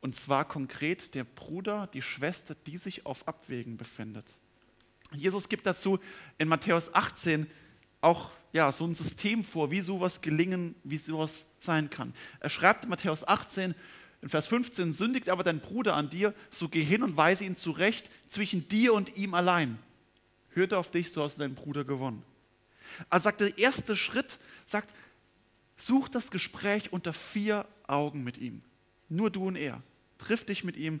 Und 0.00 0.16
zwar 0.16 0.46
konkret 0.46 1.14
der 1.14 1.24
Bruder, 1.24 1.88
die 1.92 2.02
Schwester, 2.02 2.54
die 2.66 2.78
sich 2.78 3.04
auf 3.04 3.28
Abwägen 3.28 3.76
befindet. 3.76 4.38
Jesus 5.12 5.48
gibt 5.48 5.66
dazu 5.66 5.98
in 6.38 6.48
Matthäus 6.48 6.94
18 6.94 7.46
auch 8.00 8.30
ja, 8.52 8.72
so 8.72 8.84
ein 8.84 8.94
System 8.94 9.44
vor, 9.44 9.70
wie 9.70 9.80
sowas 9.80 10.20
gelingen, 10.20 10.74
wie 10.82 10.96
sowas 10.96 11.46
sein 11.58 11.90
kann. 11.90 12.14
Er 12.40 12.50
schreibt 12.50 12.84
in 12.84 12.90
Matthäus 12.90 13.26
18, 13.26 13.74
in 14.22 14.28
Vers 14.28 14.48
15, 14.48 14.92
sündigt 14.92 15.28
aber 15.28 15.42
dein 15.42 15.60
Bruder 15.60 15.94
an 15.94 16.10
dir, 16.10 16.34
so 16.50 16.68
geh 16.68 16.82
hin 16.82 17.02
und 17.02 17.16
weise 17.16 17.44
ihn 17.44 17.56
zurecht 17.56 18.10
zwischen 18.26 18.68
dir 18.68 18.92
und 18.92 19.16
ihm 19.16 19.34
allein. 19.34 19.78
Hört 20.50 20.74
auf 20.74 20.90
dich, 20.90 21.10
so 21.10 21.22
hast 21.22 21.36
du 21.36 21.42
deinen 21.42 21.54
Bruder 21.54 21.84
gewonnen. 21.84 22.22
Also 23.08 23.24
sagt 23.24 23.40
der 23.40 23.56
erste 23.56 23.96
Schritt, 23.96 24.38
sagt, 24.66 24.94
such 25.76 26.08
das 26.08 26.30
Gespräch 26.30 26.92
unter 26.92 27.12
vier 27.12 27.66
Augen 27.86 28.22
mit 28.22 28.36
ihm. 28.36 28.62
Nur 29.08 29.30
du 29.30 29.46
und 29.46 29.56
er. 29.56 29.82
Triff 30.18 30.44
dich 30.44 30.64
mit 30.64 30.76
ihm 30.76 31.00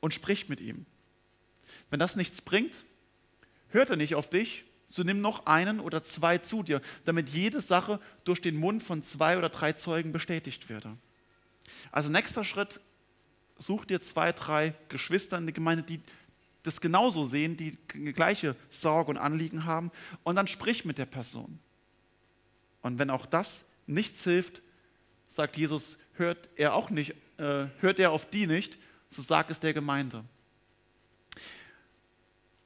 und 0.00 0.14
sprich 0.14 0.48
mit 0.48 0.60
ihm. 0.60 0.86
Wenn 1.90 1.98
das 1.98 2.14
nichts 2.14 2.40
bringt, 2.40 2.84
hört 3.70 3.90
er 3.90 3.96
nicht 3.96 4.14
auf 4.14 4.30
dich, 4.30 4.64
so 4.86 5.02
nimm 5.02 5.20
noch 5.20 5.46
einen 5.46 5.80
oder 5.80 6.04
zwei 6.04 6.38
zu 6.38 6.62
dir, 6.62 6.80
damit 7.04 7.30
jede 7.30 7.60
Sache 7.60 7.98
durch 8.24 8.40
den 8.40 8.56
Mund 8.56 8.82
von 8.82 9.02
zwei 9.02 9.36
oder 9.36 9.48
drei 9.48 9.72
Zeugen 9.72 10.12
bestätigt 10.12 10.68
werde. 10.68 10.96
Also 11.90 12.10
nächster 12.10 12.44
Schritt, 12.44 12.80
such 13.58 13.84
dir 13.84 14.00
zwei, 14.02 14.32
drei 14.32 14.74
Geschwister 14.88 15.38
in 15.38 15.46
der 15.46 15.52
Gemeinde, 15.52 15.82
die 15.82 16.00
das 16.62 16.80
genauso 16.80 17.24
sehen, 17.24 17.56
die 17.56 17.76
gleiche 18.12 18.56
Sorge 18.70 19.10
und 19.10 19.18
Anliegen 19.18 19.64
haben 19.64 19.90
und 20.22 20.36
dann 20.36 20.46
sprich 20.46 20.84
mit 20.84 20.98
der 20.98 21.06
Person. 21.06 21.58
Und 22.80 22.98
wenn 22.98 23.10
auch 23.10 23.26
das 23.26 23.66
nichts 23.86 24.24
hilft, 24.24 24.62
sagt 25.28 25.56
Jesus, 25.56 25.98
hört 26.14 26.48
er 26.56 26.74
auch 26.74 26.90
nicht, 26.90 27.14
äh, 27.38 27.66
hört 27.80 27.98
er 27.98 28.12
auf 28.12 28.28
die 28.28 28.46
nicht, 28.46 28.78
so 29.08 29.20
sag 29.22 29.50
es 29.50 29.60
der 29.60 29.74
Gemeinde. 29.74 30.24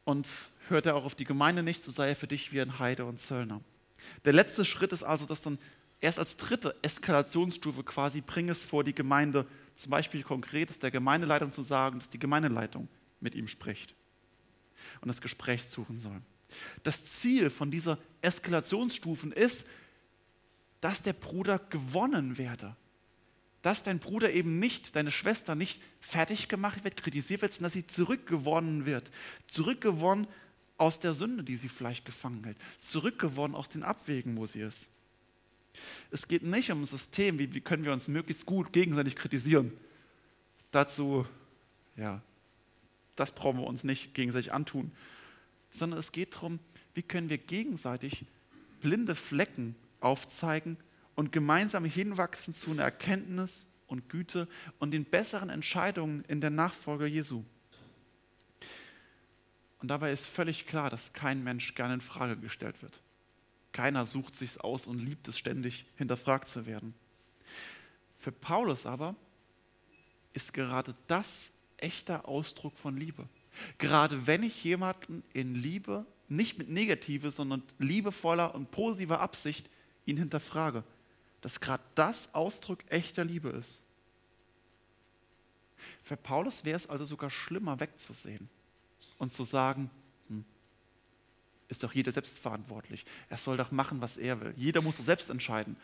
Und 0.04 0.28
hört 0.68 0.86
er 0.86 0.94
auch 0.94 1.04
auf 1.04 1.14
die 1.14 1.24
Gemeinde 1.24 1.62
nicht, 1.62 1.82
so 1.82 1.90
sei 1.90 2.10
er 2.10 2.16
für 2.16 2.26
dich 2.26 2.52
wie 2.52 2.60
ein 2.60 2.78
Heide 2.78 3.04
und 3.04 3.20
Zöllner. 3.20 3.60
Der 4.24 4.32
letzte 4.32 4.64
Schritt 4.64 4.92
ist 4.92 5.02
also, 5.02 5.26
dass 5.26 5.42
dann 5.42 5.58
erst 6.00 6.18
als 6.18 6.36
dritte 6.36 6.74
Eskalationsstufe 6.82 7.82
quasi 7.82 8.20
bring 8.20 8.48
es 8.48 8.64
vor 8.64 8.84
die 8.84 8.94
Gemeinde, 8.94 9.46
zum 9.76 9.90
Beispiel 9.90 10.22
konkret 10.22 10.70
ist 10.70 10.82
der 10.82 10.90
Gemeindeleitung 10.90 11.52
zu 11.52 11.62
sagen, 11.62 11.98
dass 11.98 12.10
die 12.10 12.18
Gemeindeleitung 12.18 12.88
mit 13.20 13.34
ihm 13.34 13.48
spricht 13.48 13.94
und 15.00 15.08
das 15.08 15.20
Gespräch 15.20 15.64
suchen 15.64 15.98
soll. 15.98 16.20
Das 16.82 17.04
Ziel 17.04 17.50
von 17.50 17.70
dieser 17.70 17.98
Eskalationsstufen 18.22 19.32
ist, 19.32 19.66
dass 20.80 21.02
der 21.02 21.12
Bruder 21.12 21.58
gewonnen 21.58 22.38
werde. 22.38 22.76
Dass 23.62 23.82
dein 23.82 23.98
Bruder 23.98 24.32
eben 24.32 24.60
nicht, 24.60 24.94
deine 24.94 25.10
Schwester 25.10 25.54
nicht 25.54 25.80
fertig 26.00 26.48
gemacht 26.48 26.84
wird, 26.84 26.96
kritisiert 26.96 27.42
wird, 27.42 27.52
sondern 27.52 27.66
dass 27.66 27.72
sie 27.74 27.86
zurückgewonnen 27.86 28.86
wird. 28.86 29.10
Zurückgewonnen 29.48 30.28
aus 30.76 31.00
der 31.00 31.12
Sünde, 31.12 31.42
die 31.42 31.56
sie 31.56 31.68
vielleicht 31.68 32.04
gefangen 32.04 32.44
hält. 32.44 32.56
Zurückgewonnen 32.80 33.56
aus 33.56 33.68
den 33.68 33.82
Abwegen, 33.82 34.36
wo 34.36 34.46
sie 34.46 34.60
ist. 34.60 34.90
Es 36.10 36.28
geht 36.28 36.42
nicht 36.42 36.70
um 36.70 36.82
ein 36.82 36.86
System, 36.86 37.38
wie, 37.38 37.54
wie 37.54 37.60
können 37.60 37.84
wir 37.84 37.92
uns 37.92 38.08
möglichst 38.08 38.46
gut 38.46 38.72
gegenseitig 38.72 39.16
kritisieren. 39.16 39.72
Dazu, 40.70 41.26
ja, 41.96 42.22
das 43.16 43.32
brauchen 43.32 43.60
wir 43.60 43.66
uns 43.66 43.84
nicht 43.84 44.14
gegenseitig 44.14 44.52
antun. 44.52 44.92
Sondern 45.70 45.98
es 45.98 46.12
geht 46.12 46.34
darum, 46.36 46.58
wie 46.94 47.02
können 47.02 47.28
wir 47.28 47.38
gegenseitig 47.38 48.24
blinde 48.80 49.14
Flecken 49.14 49.74
aufzeigen 50.00 50.76
und 51.14 51.32
gemeinsam 51.32 51.84
hinwachsen 51.84 52.54
zu 52.54 52.70
einer 52.70 52.84
Erkenntnis 52.84 53.66
und 53.86 54.08
Güte 54.08 54.48
und 54.78 54.92
den 54.92 55.04
besseren 55.04 55.50
Entscheidungen 55.50 56.24
in 56.28 56.40
der 56.40 56.50
Nachfolge 56.50 57.06
Jesu. 57.06 57.44
Und 59.80 59.88
dabei 59.88 60.12
ist 60.12 60.26
völlig 60.26 60.66
klar, 60.66 60.90
dass 60.90 61.12
kein 61.12 61.42
Mensch 61.42 61.74
gerne 61.74 61.94
in 61.94 62.00
Frage 62.00 62.36
gestellt 62.36 62.82
wird. 62.82 63.00
Keiner 63.72 64.06
sucht 64.06 64.36
sich's 64.36 64.58
aus 64.58 64.86
und 64.86 64.98
liebt 64.98 65.28
es 65.28 65.38
ständig, 65.38 65.86
hinterfragt 65.96 66.48
zu 66.48 66.66
werden. 66.66 66.94
Für 68.18 68.32
Paulus 68.32 68.86
aber 68.86 69.14
ist 70.32 70.52
gerade 70.52 70.94
das 71.06 71.52
echter 71.76 72.28
Ausdruck 72.28 72.76
von 72.78 72.96
Liebe. 72.96 73.28
Gerade 73.78 74.26
wenn 74.26 74.42
ich 74.42 74.62
jemanden 74.64 75.22
in 75.32 75.54
Liebe, 75.54 76.06
nicht 76.28 76.58
mit 76.58 76.68
negative, 76.68 77.30
sondern 77.30 77.62
liebevoller 77.78 78.54
und 78.54 78.70
positiver 78.70 79.20
Absicht 79.20 79.68
ihn 80.06 80.16
hinterfrage, 80.16 80.84
dass 81.40 81.60
gerade 81.60 81.82
das 81.94 82.34
Ausdruck 82.34 82.80
echter 82.88 83.24
Liebe 83.24 83.48
ist. 83.50 83.80
Für 86.02 86.16
Paulus 86.16 86.64
wäre 86.64 86.76
es 86.76 86.88
also 86.88 87.04
sogar 87.04 87.30
schlimmer 87.30 87.80
wegzusehen 87.80 88.48
und 89.18 89.32
zu 89.32 89.44
sagen, 89.44 89.90
ist 91.68 91.82
doch 91.82 91.92
jeder 91.92 92.12
selbst 92.12 92.38
verantwortlich. 92.38 93.04
Er 93.28 93.36
soll 93.36 93.56
doch 93.56 93.70
machen, 93.70 94.00
was 94.00 94.16
er 94.16 94.40
will. 94.40 94.54
Jeder 94.56 94.80
muss 94.80 94.96
selbst 94.96 95.30
entscheiden. 95.30 95.76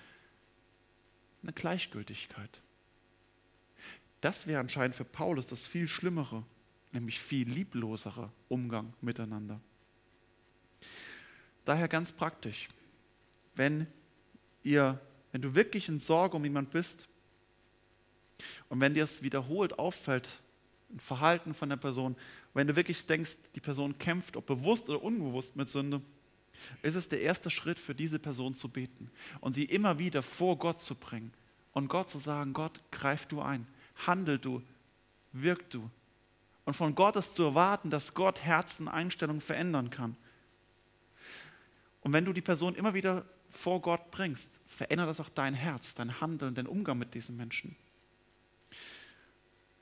Eine 1.43 1.53
Gleichgültigkeit. 1.53 2.61
Das 4.21 4.47
wäre 4.47 4.61
anscheinend 4.61 4.97
für 4.97 5.05
Paulus 5.05 5.47
das 5.47 5.67
viel 5.67 5.87
Schlimmere, 5.87 6.45
nämlich 6.93 7.21
viel 7.21 7.49
lieblosere 7.49 8.33
Umgang 8.49 8.95
miteinander. 9.03 9.61
Daher 11.67 11.88
ganz 11.88 12.12
praktisch, 12.12 12.69
wenn 13.55 13.87
ihr, 14.62 14.99
wenn 15.33 15.43
du 15.43 15.55
wirklich 15.55 15.88
in 15.88 16.00
Sorge 16.00 16.37
um 16.37 16.45
jemand 16.45 16.71
bist 16.71 17.09
und 18.71 18.81
wenn 18.81 18.95
dir 18.95 19.05
es 19.05 19.23
wiederholt 19.23 19.79
auffällt, 19.79 20.41
ein 20.91 21.00
Verhalten 21.00 21.55
von 21.55 21.69
der 21.69 21.76
Person, 21.76 22.17
wenn 22.54 22.66
du 22.66 22.76
wirklich 22.76 23.04
denkst, 23.06 23.52
die 23.54 23.61
Person 23.61 23.99
kämpft, 23.99 24.37
ob 24.37 24.46
bewusst 24.46 24.88
oder 24.88 25.02
unbewusst 25.02 25.56
mit 25.56 25.68
Sünde, 25.68 26.00
ist 26.82 26.94
es 26.94 27.08
der 27.08 27.20
erste 27.20 27.50
Schritt 27.50 27.80
für 27.80 27.94
diese 27.94 28.18
Person 28.18 28.54
zu 28.54 28.68
beten 28.68 29.11
und 29.40 29.54
sie 29.54 29.64
immer 29.64 29.99
wieder 29.99 30.23
vor 30.23 30.56
Gott 30.56 30.80
zu 30.80 30.94
bringen 30.94 31.32
und 31.73 31.88
Gott 31.88 32.08
zu 32.08 32.18
sagen, 32.18 32.52
Gott, 32.52 32.80
greif 32.90 33.26
du 33.26 33.40
ein 33.40 33.66
handel 34.06 34.38
du, 34.38 34.62
wirk 35.32 35.68
du. 35.70 35.90
Und 36.64 36.75
von 36.75 36.94
Gott 36.94 37.16
ist 37.16 37.34
zu 37.34 37.44
erwarten, 37.44 37.90
dass 37.90 38.14
Gott 38.14 38.40
Herzen, 38.40 38.88
Einstellungen 38.88 39.42
verändern 39.42 39.90
kann. 39.90 40.16
Und 42.00 42.12
wenn 42.12 42.25
du 42.25 42.32
die 42.32 42.40
Person 42.40 42.75
immer 42.75 42.94
wieder 42.94 43.25
vor 43.50 43.80
Gott 43.80 44.11
bringst, 44.11 44.61
verändert 44.66 45.08
das 45.08 45.20
auch 45.20 45.28
dein 45.28 45.54
Herz, 45.54 45.94
dein 45.94 46.20
Handeln, 46.20 46.54
dein 46.54 46.66
Umgang 46.66 46.99
mit 46.99 47.14
diesen 47.14 47.37
Menschen. 47.37 47.76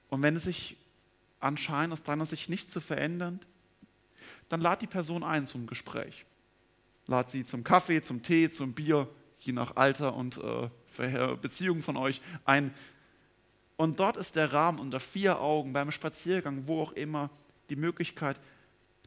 Und 0.08 0.22
wenn 0.22 0.36
es 0.36 0.44
sich 0.44 0.76
anscheinend 1.42 1.92
aus 1.92 2.02
deiner 2.02 2.26
Sicht 2.26 2.48
nicht 2.48 2.70
zu 2.70 2.80
verändern, 2.80 3.40
dann 4.48 4.60
lad 4.60 4.82
die 4.82 4.86
Person 4.86 5.24
ein 5.24 5.46
zum 5.46 5.66
Gespräch. 5.66 6.24
Lad 7.06 7.30
sie 7.30 7.44
zum 7.44 7.64
Kaffee, 7.64 8.02
zum 8.02 8.22
Tee, 8.22 8.50
zum 8.50 8.72
Bier, 8.74 9.08
je 9.40 9.52
nach 9.52 9.76
Alter 9.76 10.14
und 10.14 10.38
äh, 10.38 11.36
Beziehung 11.40 11.82
von 11.82 11.96
euch 11.96 12.20
ein. 12.44 12.72
Und 13.76 13.98
dort 13.98 14.16
ist 14.16 14.36
der 14.36 14.52
Rahmen 14.52 14.78
unter 14.78 15.00
vier 15.00 15.40
Augen, 15.40 15.72
beim 15.72 15.90
Spaziergang, 15.90 16.66
wo 16.66 16.82
auch 16.82 16.92
immer, 16.92 17.30
die 17.70 17.76
Möglichkeit, 17.76 18.38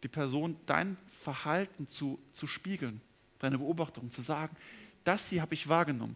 die 0.03 0.07
Person 0.07 0.57
dein 0.65 0.97
Verhalten 1.21 1.87
zu, 1.87 2.19
zu 2.33 2.47
spiegeln, 2.47 3.01
deine 3.39 3.59
Beobachtung, 3.59 4.11
zu 4.11 4.21
sagen, 4.21 4.55
das 5.03 5.29
hier 5.29 5.41
habe 5.41 5.53
ich 5.53 5.69
wahrgenommen. 5.69 6.15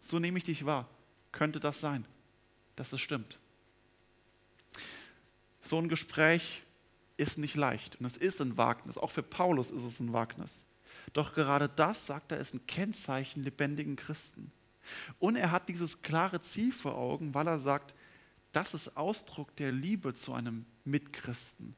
So 0.00 0.18
nehme 0.18 0.38
ich 0.38 0.44
dich 0.44 0.64
wahr. 0.64 0.88
Könnte 1.32 1.60
das 1.60 1.80
sein, 1.80 2.06
dass 2.76 2.92
es 2.92 3.00
stimmt? 3.00 3.38
So 5.66 5.78
ein 5.78 5.88
Gespräch 5.88 6.62
ist 7.16 7.38
nicht 7.38 7.56
leicht 7.56 7.96
und 7.96 8.06
es 8.06 8.16
ist 8.16 8.40
ein 8.40 8.56
Wagnis. 8.56 8.98
Auch 8.98 9.10
für 9.10 9.22
Paulus 9.22 9.70
ist 9.70 9.82
es 9.82 9.98
ein 9.98 10.12
Wagnis. 10.12 10.64
Doch 11.12 11.34
gerade 11.34 11.68
das, 11.68 12.06
sagt 12.06 12.30
er, 12.30 12.38
ist 12.38 12.54
ein 12.54 12.66
Kennzeichen 12.66 13.42
lebendigen 13.42 13.96
Christen. 13.96 14.52
Und 15.18 15.34
er 15.34 15.50
hat 15.50 15.68
dieses 15.68 16.02
klare 16.02 16.40
Ziel 16.40 16.72
vor 16.72 16.96
Augen, 16.96 17.34
weil 17.34 17.48
er 17.48 17.58
sagt, 17.58 17.94
das 18.52 18.74
ist 18.74 18.96
Ausdruck 18.96 19.56
der 19.56 19.72
Liebe 19.72 20.14
zu 20.14 20.32
einem 20.32 20.66
Mitchristen. 20.84 21.74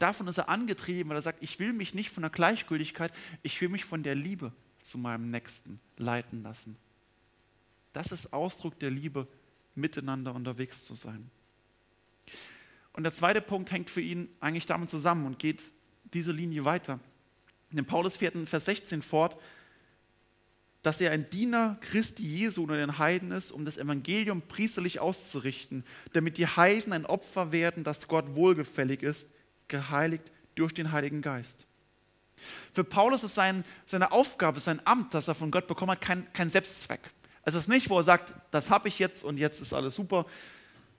Davon 0.00 0.26
ist 0.26 0.38
er 0.38 0.48
angetrieben, 0.48 1.08
weil 1.10 1.18
er 1.18 1.22
sagt, 1.22 1.42
ich 1.42 1.60
will 1.60 1.72
mich 1.72 1.94
nicht 1.94 2.10
von 2.10 2.22
der 2.22 2.30
Gleichgültigkeit, 2.30 3.12
ich 3.42 3.60
will 3.60 3.68
mich 3.68 3.84
von 3.84 4.02
der 4.02 4.16
Liebe 4.16 4.52
zu 4.82 4.98
meinem 4.98 5.30
Nächsten 5.30 5.78
leiten 5.96 6.42
lassen. 6.42 6.76
Das 7.92 8.10
ist 8.10 8.32
Ausdruck 8.32 8.80
der 8.80 8.90
Liebe, 8.90 9.28
miteinander 9.76 10.34
unterwegs 10.34 10.84
zu 10.84 10.94
sein. 10.94 11.30
Und 12.94 13.02
der 13.02 13.12
zweite 13.12 13.40
Punkt 13.40 13.70
hängt 13.70 13.90
für 13.90 14.00
ihn 14.00 14.28
eigentlich 14.40 14.66
damit 14.66 14.88
zusammen 14.88 15.26
und 15.26 15.38
geht 15.38 15.70
diese 16.14 16.32
Linie 16.32 16.64
weiter. 16.64 17.00
Denn 17.70 17.84
Paulus 17.84 18.16
fährt 18.16 18.36
in 18.36 18.46
Vers 18.46 18.66
16 18.66 19.02
fort, 19.02 19.36
dass 20.82 21.00
er 21.00 21.10
ein 21.10 21.28
Diener 21.30 21.76
Christi 21.80 22.24
Jesu 22.24 22.62
unter 22.62 22.76
den 22.76 22.98
Heiden 22.98 23.32
ist, 23.32 23.50
um 23.50 23.64
das 23.64 23.78
Evangelium 23.78 24.42
priesterlich 24.42 25.00
auszurichten, 25.00 25.82
damit 26.12 26.38
die 26.38 26.46
Heiden 26.46 26.92
ein 26.92 27.06
Opfer 27.06 27.52
werden, 27.52 27.84
das 27.84 28.06
Gott 28.06 28.34
wohlgefällig 28.34 29.02
ist, 29.02 29.28
geheiligt 29.66 30.30
durch 30.54 30.72
den 30.72 30.92
Heiligen 30.92 31.22
Geist. 31.22 31.66
Für 32.72 32.84
Paulus 32.84 33.24
ist 33.24 33.34
sein, 33.34 33.64
seine 33.86 34.12
Aufgabe, 34.12 34.60
sein 34.60 34.80
Amt, 34.86 35.14
das 35.14 35.26
er 35.26 35.34
von 35.34 35.50
Gott 35.50 35.66
bekommen 35.66 35.92
hat, 35.92 36.00
kein, 36.00 36.30
kein 36.32 36.50
Selbstzweck. 36.50 37.00
Es 37.44 37.54
ist 37.54 37.68
nicht, 37.68 37.90
wo 37.90 37.98
er 37.98 38.04
sagt, 38.04 38.34
das 38.50 38.70
habe 38.70 38.88
ich 38.88 38.98
jetzt 38.98 39.24
und 39.24 39.38
jetzt 39.38 39.60
ist 39.60 39.72
alles 39.72 39.94
super, 39.94 40.26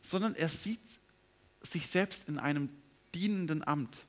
sondern 0.01 0.35
er 0.35 0.49
sieht 0.49 0.79
sich 1.65 1.87
selbst 1.87 2.27
in 2.29 2.39
einem 2.39 2.69
dienenden 3.13 3.65
Amt, 3.65 4.05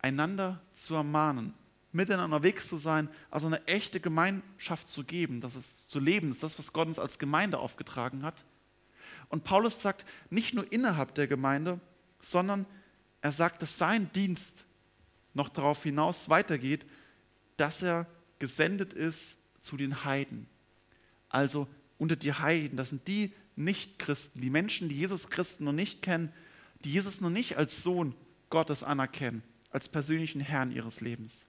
einander 0.00 0.60
zu 0.74 0.94
ermahnen, 0.94 1.54
miteinander 1.92 2.36
unterwegs 2.36 2.68
zu 2.68 2.76
sein, 2.76 3.08
also 3.30 3.46
eine 3.46 3.66
echte 3.66 4.00
Gemeinschaft 4.00 4.88
zu 4.88 5.04
geben, 5.04 5.40
das 5.40 5.56
ist 5.56 5.90
zu 5.90 5.98
leben, 5.98 6.28
das 6.28 6.38
ist 6.38 6.42
das, 6.44 6.58
was 6.58 6.72
Gott 6.72 6.88
uns 6.88 6.98
als 6.98 7.18
Gemeinde 7.18 7.58
aufgetragen 7.58 8.22
hat. 8.22 8.44
Und 9.28 9.44
Paulus 9.44 9.80
sagt, 9.80 10.04
nicht 10.30 10.54
nur 10.54 10.70
innerhalb 10.72 11.14
der 11.14 11.26
Gemeinde, 11.26 11.80
sondern 12.20 12.66
er 13.20 13.32
sagt, 13.32 13.62
dass 13.62 13.78
sein 13.78 14.10
Dienst 14.12 14.66
noch 15.34 15.48
darauf 15.48 15.82
hinaus 15.82 16.28
weitergeht, 16.28 16.86
dass 17.56 17.82
er 17.82 18.06
gesendet 18.38 18.92
ist 18.92 19.36
zu 19.60 19.76
den 19.76 20.04
Heiden. 20.04 20.46
Also 21.28 21.66
unter 21.98 22.16
die 22.16 22.32
Heiden, 22.32 22.76
das 22.76 22.90
sind 22.90 23.06
die 23.08 23.32
Nichtchristen, 23.58 24.40
die 24.40 24.50
Menschen, 24.50 24.88
die 24.88 24.96
Jesus 24.96 25.28
Christen 25.28 25.64
noch 25.64 25.72
nicht 25.72 26.02
kennen, 26.02 26.32
die 26.84 26.92
Jesus 26.92 27.20
noch 27.20 27.30
nicht 27.30 27.56
als 27.56 27.82
Sohn 27.82 28.14
Gottes 28.50 28.82
anerkennen, 28.82 29.42
als 29.70 29.88
persönlichen 29.88 30.40
Herrn 30.40 30.72
ihres 30.72 31.00
Lebens. 31.00 31.46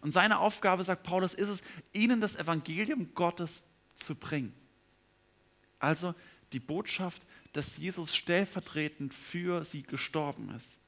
Und 0.00 0.12
seine 0.12 0.38
Aufgabe, 0.38 0.84
sagt 0.84 1.02
Paulus, 1.02 1.34
ist 1.34 1.48
es, 1.48 1.62
ihnen 1.92 2.20
das 2.20 2.36
Evangelium 2.36 3.14
Gottes 3.14 3.62
zu 3.94 4.14
bringen. 4.14 4.52
Also 5.78 6.14
die 6.52 6.60
Botschaft, 6.60 7.22
dass 7.52 7.76
Jesus 7.76 8.14
stellvertretend 8.14 9.14
für 9.14 9.64
sie 9.64 9.82
gestorben 9.82 10.54
ist. 10.54 10.78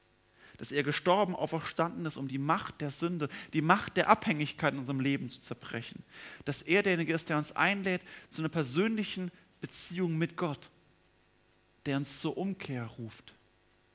Dass 0.59 0.73
er 0.73 0.83
gestorben, 0.83 1.35
auferstanden 1.35 2.07
ist, 2.07 2.17
um 2.17 2.29
die 2.29 2.39
Macht 2.39 2.81
der 2.81 2.91
Sünde, 2.91 3.29
die 3.53 3.61
Macht 3.61 3.97
der 3.97 4.09
Abhängigkeit 4.09 4.73
in 4.73 4.81
unserem 4.81 5.01
Leben 5.01 5.29
zu 5.29 5.41
zerbrechen. 5.41 6.03
Dass 6.45 6.63
er 6.63 6.83
derjenige 6.83 7.13
ist, 7.13 7.29
der 7.29 7.39
uns 7.39 7.53
einlädt 7.53 8.03
zu 8.31 8.41
einer 8.41 8.49
persönlichen 8.49 9.31
Beziehung 9.61 10.17
mit 10.17 10.37
Gott, 10.37 10.71
der 11.87 11.97
uns 11.97 12.21
zur 12.21 12.37
Umkehr 12.37 12.85
ruft. 12.85 13.35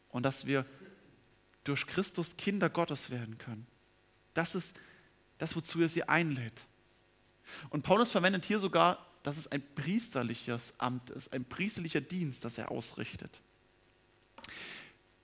Und 0.10 0.24
dass 0.24 0.46
wir 0.46 0.66
durch 1.64 1.88
Christus 1.88 2.38
Kinder 2.38 2.70
Gottes 2.70 3.10
werden 3.10 3.38
können. 3.38 3.68
Das 4.34 4.56
ist 4.56 4.80
das, 5.38 5.56
wozu 5.56 5.82
er 5.82 5.90
sie 5.90 6.04
einlädt. 6.04 6.66
Und 7.70 7.84
Paulus 7.84 8.12
verwendet 8.12 8.46
hier 8.46 8.60
sogar, 8.60 9.06
dass 9.24 9.38
es 9.38 9.48
ein 9.48 9.62
priesterliches 9.76 10.74
Amt 10.80 11.10
ist, 11.12 11.34
ein 11.34 11.46
priesterlicher 11.46 12.02
Dienst, 12.02 12.44
das 12.46 12.58
er 12.58 12.72
ausrichtet. 12.72 13.42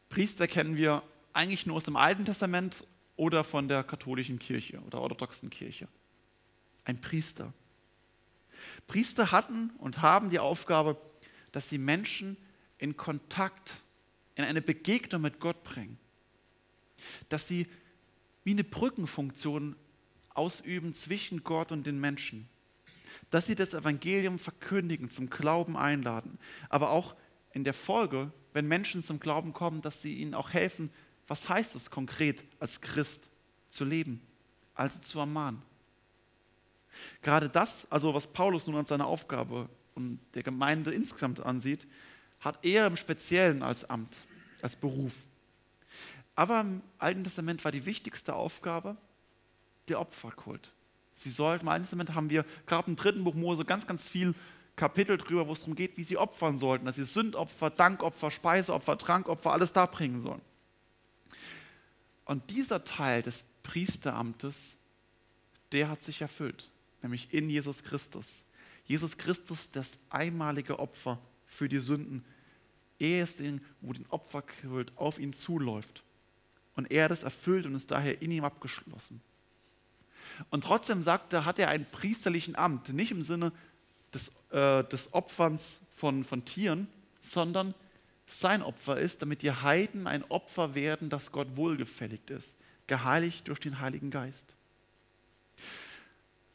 Priester 0.10 0.48
kennen 0.48 0.78
wir 0.78 1.04
eigentlich 1.34 1.66
nur 1.66 1.78
aus 1.78 1.86
dem 1.86 1.96
Alten 1.96 2.26
Testament 2.26 2.86
oder 3.16 3.44
von 3.44 3.68
der 3.68 3.84
katholischen 3.84 4.40
Kirche 4.40 4.80
oder 4.82 5.02
orthodoxen 5.02 5.50
Kirche. 5.50 5.88
Ein 6.86 7.02
Priester. 7.02 7.54
Priester 8.88 9.32
hatten 9.32 9.72
und 9.78 10.02
haben 10.02 10.30
die 10.30 10.40
Aufgabe, 10.40 10.98
dass 11.52 11.70
sie 11.70 11.78
Menschen 11.78 12.38
in 12.78 12.98
Kontakt, 12.98 13.82
in 14.36 14.44
eine 14.44 14.62
Begegnung 14.62 15.22
mit 15.22 15.40
Gott 15.40 15.64
bringen. 15.64 15.98
Dass 17.30 17.48
sie 17.48 17.68
wie 18.44 18.52
eine 18.52 18.64
Brückenfunktion 18.64 19.76
ausüben 20.30 20.94
zwischen 20.94 21.44
Gott 21.44 21.72
und 21.72 21.86
den 21.86 22.00
Menschen. 22.00 22.48
Dass 23.32 23.48
sie 23.48 23.56
das 23.56 23.74
Evangelium 23.74 24.40
verkündigen, 24.40 25.10
zum 25.10 25.30
Glauben 25.30 25.76
einladen. 25.76 26.38
Aber 26.70 26.92
auch 26.92 27.16
in 27.54 27.64
der 27.64 27.74
Folge, 27.74 28.32
wenn 28.54 28.68
Menschen 28.68 29.04
zum 29.04 29.20
Glauben 29.20 29.54
kommen, 29.54 29.82
dass 29.82 30.02
sie 30.02 30.16
ihnen 30.16 30.34
auch 30.34 30.54
helfen, 30.54 30.92
was 31.28 31.50
heißt 31.50 31.76
es 31.76 31.92
konkret 31.92 32.44
als 32.60 32.82
Christ 32.82 33.30
zu 33.70 33.84
leben, 33.84 34.22
also 34.76 35.00
zu 35.00 35.20
ermahnen. 35.20 35.62
Gerade 37.22 37.50
das, 37.50 37.90
also 37.92 38.14
was 38.14 38.28
Paulus 38.28 38.68
nun 38.68 38.76
als 38.76 38.90
seine 38.90 39.06
Aufgabe 39.06 39.70
und 39.96 40.20
der 40.34 40.44
Gemeinde 40.44 40.92
insgesamt 40.92 41.40
ansieht, 41.40 41.88
hat 42.40 42.64
er 42.64 42.88
im 42.88 42.98
Speziellen 42.98 43.64
als 43.64 43.90
Amt, 43.90 44.26
als 44.62 44.76
Beruf. 44.76 45.14
Aber 46.36 46.62
im 46.62 46.82
Alten 47.00 47.24
Testament 47.24 47.64
war 47.66 47.72
die 47.72 47.86
wichtigste 47.86 48.36
Aufgabe 48.36 48.96
der 49.88 50.00
Opferkult. 50.00 50.72
Sie 51.16 51.32
sollten, 51.32 51.66
im 51.66 51.70
Alten 51.70 51.86
Testament 51.86 52.14
haben 52.14 52.30
wir 52.30 52.46
gerade 52.68 52.90
im 52.90 52.96
dritten 52.96 53.24
Buch 53.24 53.34
Mose 53.34 53.66
ganz, 53.66 53.88
ganz 53.88 54.08
viel 54.08 54.36
Kapitel 54.76 55.18
drüber, 55.18 55.48
wo 55.48 55.54
es 55.54 55.62
darum 55.62 55.74
geht, 55.74 55.98
wie 55.98 56.04
sie 56.04 56.18
opfern 56.18 56.60
sollten, 56.60 56.86
dass 56.86 56.96
sie 56.96 57.06
Sündopfer, 57.06 57.72
Dankopfer, 57.72 58.30
Speiseopfer, 58.30 58.98
Trankopfer, 58.98 59.52
alles 59.52 59.74
da 59.74 59.88
bringen 59.88 60.20
sollen. 60.20 60.42
Und 62.26 62.50
dieser 62.52 62.84
Teil 62.84 63.24
des 63.24 63.44
Priesteramtes, 63.64 64.78
der 65.72 65.90
hat 65.90 66.04
sich 66.04 66.22
erfüllt, 66.22 66.70
nämlich 67.02 67.34
in 67.34 67.50
Jesus 67.50 67.84
Christus. 67.84 68.44
Jesus 68.86 69.18
Christus, 69.18 69.72
das 69.72 69.98
einmalige 70.10 70.80
Opfer 70.80 71.20
für 71.46 71.68
die 71.68 71.80
Sünden. 71.80 72.24
Er 73.00 73.24
ist 73.24 73.40
den, 73.40 73.62
wo 73.82 73.94
den 73.94 74.06
Opferkult 74.10 74.92
auf 74.96 75.20
ihn 75.20 75.34
zuläuft. 75.34 76.04
Und 76.76 76.92
er 76.92 77.06
hat 77.06 77.12
es 77.12 77.24
erfüllt 77.24 77.66
und 77.66 77.76
ist 77.76 77.92
daher 77.92 78.22
in 78.22 78.32
ihm 78.32 78.44
abgeschlossen. 78.44 79.22
Und 80.50 80.64
trotzdem 80.64 81.04
sagt 81.04 81.34
er, 81.34 81.46
hat 81.46 81.60
er 81.60 81.70
einen 81.70 81.86
priesterlichen 81.86 82.56
Amt, 82.56 82.90
nicht 82.90 83.12
im 83.12 83.24
Sinne 83.24 83.52
des, 84.14 84.32
äh, 84.52 84.84
des 84.86 85.14
Opferns 85.14 85.82
von, 85.96 86.24
von 86.24 86.46
Tieren, 86.46 86.88
sondern 87.22 87.74
sein 88.28 88.62
Opfer 88.62 89.00
ist, 89.00 89.22
damit 89.22 89.42
die 89.42 89.52
Heiden 89.52 90.06
ein 90.06 90.24
Opfer 90.30 90.76
werden, 90.76 91.10
das 91.10 91.32
Gott 91.32 91.56
wohlgefällig 91.56 92.30
ist, 92.30 92.58
geheiligt 92.86 93.48
durch 93.48 93.60
den 93.60 93.80
Heiligen 93.80 94.12
Geist. 94.12 94.56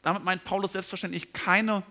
Damit 0.03 0.23
meint 0.23 0.43
Paulus 0.43 0.73
selbstverständlich 0.73 1.33
keine 1.33 1.83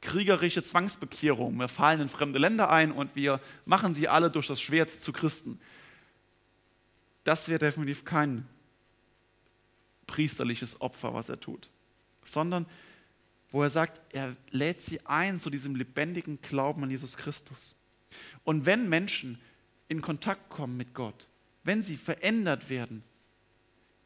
kriegerische 0.00 0.62
Zwangsbekehrung. 0.62 1.56
Wir 1.56 1.68
fallen 1.68 2.00
in 2.00 2.08
fremde 2.08 2.38
Länder 2.38 2.70
ein 2.70 2.92
und 2.92 3.16
wir 3.16 3.40
machen 3.64 3.94
sie 3.94 4.06
alle 4.06 4.30
durch 4.30 4.46
das 4.46 4.60
Schwert 4.60 4.90
zu 4.90 5.12
Christen. 5.12 5.58
Das 7.24 7.48
wäre 7.48 7.58
definitiv 7.58 8.04
kein 8.04 8.46
priesterliches 10.06 10.80
Opfer, 10.82 11.14
was 11.14 11.30
er 11.30 11.40
tut, 11.40 11.70
sondern 12.22 12.66
wo 13.50 13.62
er 13.62 13.70
sagt, 13.70 14.02
er 14.12 14.36
lädt 14.50 14.82
sie 14.82 15.00
ein 15.06 15.40
zu 15.40 15.48
diesem 15.48 15.74
lebendigen 15.74 16.40
Glauben 16.42 16.82
an 16.82 16.90
Jesus 16.90 17.16
Christus. 17.16 17.76
Und 18.44 18.66
wenn 18.66 18.88
Menschen 18.90 19.40
in 19.88 20.02
Kontakt 20.02 20.50
kommen 20.50 20.76
mit 20.76 20.92
Gott, 20.92 21.28
wenn 21.62 21.82
sie 21.82 21.96
verändert 21.96 22.68
werden, 22.68 23.02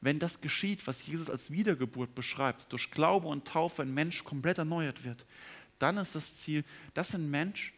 wenn 0.00 0.18
das 0.18 0.40
geschieht, 0.40 0.86
was 0.86 1.06
Jesus 1.06 1.28
als 1.28 1.50
Wiedergeburt 1.50 2.14
beschreibt, 2.14 2.72
durch 2.72 2.90
Glaube 2.90 3.26
und 3.26 3.46
Taufe 3.46 3.82
ein 3.82 3.92
Mensch 3.92 4.24
komplett 4.24 4.58
erneuert 4.58 5.04
wird, 5.04 5.26
dann 5.78 5.96
ist 5.96 6.14
das 6.14 6.36
Ziel, 6.36 6.64
dass 6.94 7.14
ein 7.14 7.30
Mensch 7.30 7.72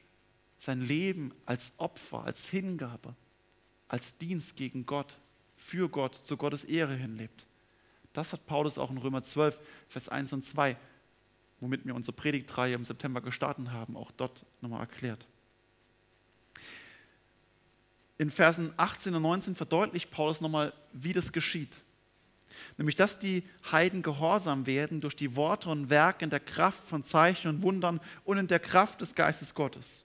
sein 0.58 0.82
Leben 0.82 1.32
als 1.46 1.72
Opfer, 1.78 2.24
als 2.24 2.46
Hingabe, 2.48 3.14
als 3.88 4.18
Dienst 4.18 4.56
gegen 4.56 4.84
Gott, 4.84 5.18
für 5.56 5.88
Gott, 5.88 6.14
zu 6.14 6.36
Gottes 6.36 6.64
Ehre 6.64 6.94
hinlebt. 6.94 7.46
Das 8.12 8.32
hat 8.32 8.46
Paulus 8.46 8.76
auch 8.76 8.90
in 8.90 8.98
Römer 8.98 9.22
12, 9.22 9.58
Vers 9.88 10.08
1 10.08 10.32
und 10.32 10.44
2, 10.44 10.76
womit 11.60 11.86
wir 11.86 11.94
unsere 11.94 12.16
Predigtreihe 12.16 12.74
im 12.74 12.84
September 12.84 13.20
gestartet 13.20 13.70
haben, 13.70 13.96
auch 13.96 14.10
dort 14.12 14.44
nochmal 14.60 14.80
erklärt. 14.80 15.26
In 18.18 18.30
Versen 18.30 18.74
18 18.76 19.14
und 19.14 19.22
19 19.22 19.56
verdeutlicht 19.56 20.10
Paulus 20.10 20.40
nochmal, 20.40 20.74
wie 20.92 21.14
das 21.14 21.32
geschieht. 21.32 21.80
Nämlich, 22.76 22.96
dass 22.96 23.18
die 23.18 23.44
Heiden 23.70 24.02
gehorsam 24.02 24.66
werden 24.66 25.00
durch 25.00 25.16
die 25.16 25.36
Worte 25.36 25.68
und 25.68 25.90
Werke 25.90 26.24
in 26.24 26.30
der 26.30 26.40
Kraft 26.40 26.88
von 26.88 27.04
Zeichen 27.04 27.48
und 27.48 27.62
Wundern 27.62 28.00
und 28.24 28.38
in 28.38 28.48
der 28.48 28.58
Kraft 28.58 29.00
des 29.00 29.14
Geistes 29.14 29.54
Gottes. 29.54 30.04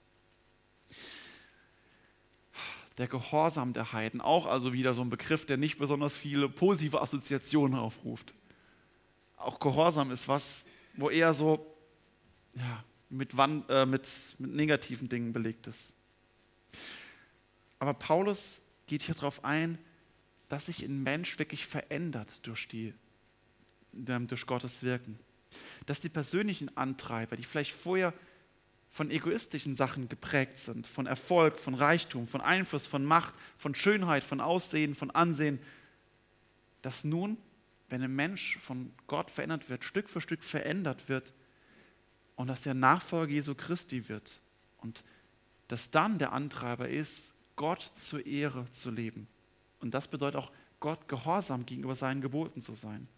Der 2.98 3.08
Gehorsam 3.08 3.72
der 3.72 3.92
Heiden, 3.92 4.20
auch 4.20 4.46
also 4.46 4.72
wieder 4.72 4.94
so 4.94 5.02
ein 5.02 5.10
Begriff, 5.10 5.44
der 5.44 5.56
nicht 5.56 5.78
besonders 5.78 6.16
viele 6.16 6.48
positive 6.48 7.02
Assoziationen 7.02 7.78
aufruft. 7.78 8.32
Auch 9.36 9.60
Gehorsam 9.60 10.10
ist 10.10 10.28
was, 10.28 10.64
wo 10.94 11.10
eher 11.10 11.34
so 11.34 11.76
ja, 12.54 12.84
mit, 13.10 13.34
äh, 13.38 13.86
mit, 13.86 14.08
mit 14.38 14.54
negativen 14.54 15.08
Dingen 15.08 15.32
belegt 15.32 15.66
ist. 15.66 15.94
Aber 17.78 17.92
Paulus 17.92 18.62
geht 18.86 19.02
hier 19.02 19.14
darauf 19.14 19.44
ein, 19.44 19.78
dass 20.48 20.66
sich 20.66 20.82
ein 20.82 21.02
Mensch 21.02 21.38
wirklich 21.38 21.66
verändert 21.66 22.46
durch, 22.46 22.68
die, 22.68 22.94
durch 23.92 24.46
Gottes 24.46 24.82
Wirken. 24.82 25.18
Dass 25.86 26.00
die 26.00 26.08
persönlichen 26.08 26.76
Antreiber, 26.76 27.36
die 27.36 27.44
vielleicht 27.44 27.72
vorher 27.72 28.12
von 28.90 29.10
egoistischen 29.10 29.76
Sachen 29.76 30.08
geprägt 30.08 30.58
sind, 30.58 30.86
von 30.86 31.06
Erfolg, 31.06 31.58
von 31.58 31.74
Reichtum, 31.74 32.26
von 32.26 32.40
Einfluss, 32.40 32.86
von 32.86 33.04
Macht, 33.04 33.34
von 33.58 33.74
Schönheit, 33.74 34.24
von 34.24 34.40
Aussehen, 34.40 34.94
von 34.94 35.10
Ansehen, 35.10 35.58
dass 36.82 37.04
nun, 37.04 37.36
wenn 37.88 38.02
ein 38.02 38.14
Mensch 38.14 38.58
von 38.58 38.92
Gott 39.06 39.30
verändert 39.30 39.68
wird, 39.68 39.84
Stück 39.84 40.08
für 40.08 40.20
Stück 40.20 40.42
verändert 40.42 41.08
wird 41.08 41.32
und 42.36 42.46
dass 42.48 42.64
er 42.64 42.74
Nachfolger 42.74 43.32
Jesu 43.32 43.54
Christi 43.54 44.08
wird 44.08 44.40
und 44.78 45.04
dass 45.68 45.90
dann 45.90 46.18
der 46.18 46.32
Antreiber 46.32 46.88
ist, 46.88 47.34
Gott 47.56 47.92
zur 47.96 48.24
Ehre 48.24 48.70
zu 48.70 48.90
leben. 48.90 49.28
Und 49.80 49.92
das 49.92 50.08
bedeutet 50.08 50.40
auch, 50.40 50.52
Gott 50.80 51.08
gehorsam 51.08 51.64
gegenüber 51.66 51.94
seinen 51.94 52.20
Geboten 52.20 52.62
zu 52.62 52.74
sein. 52.74 53.08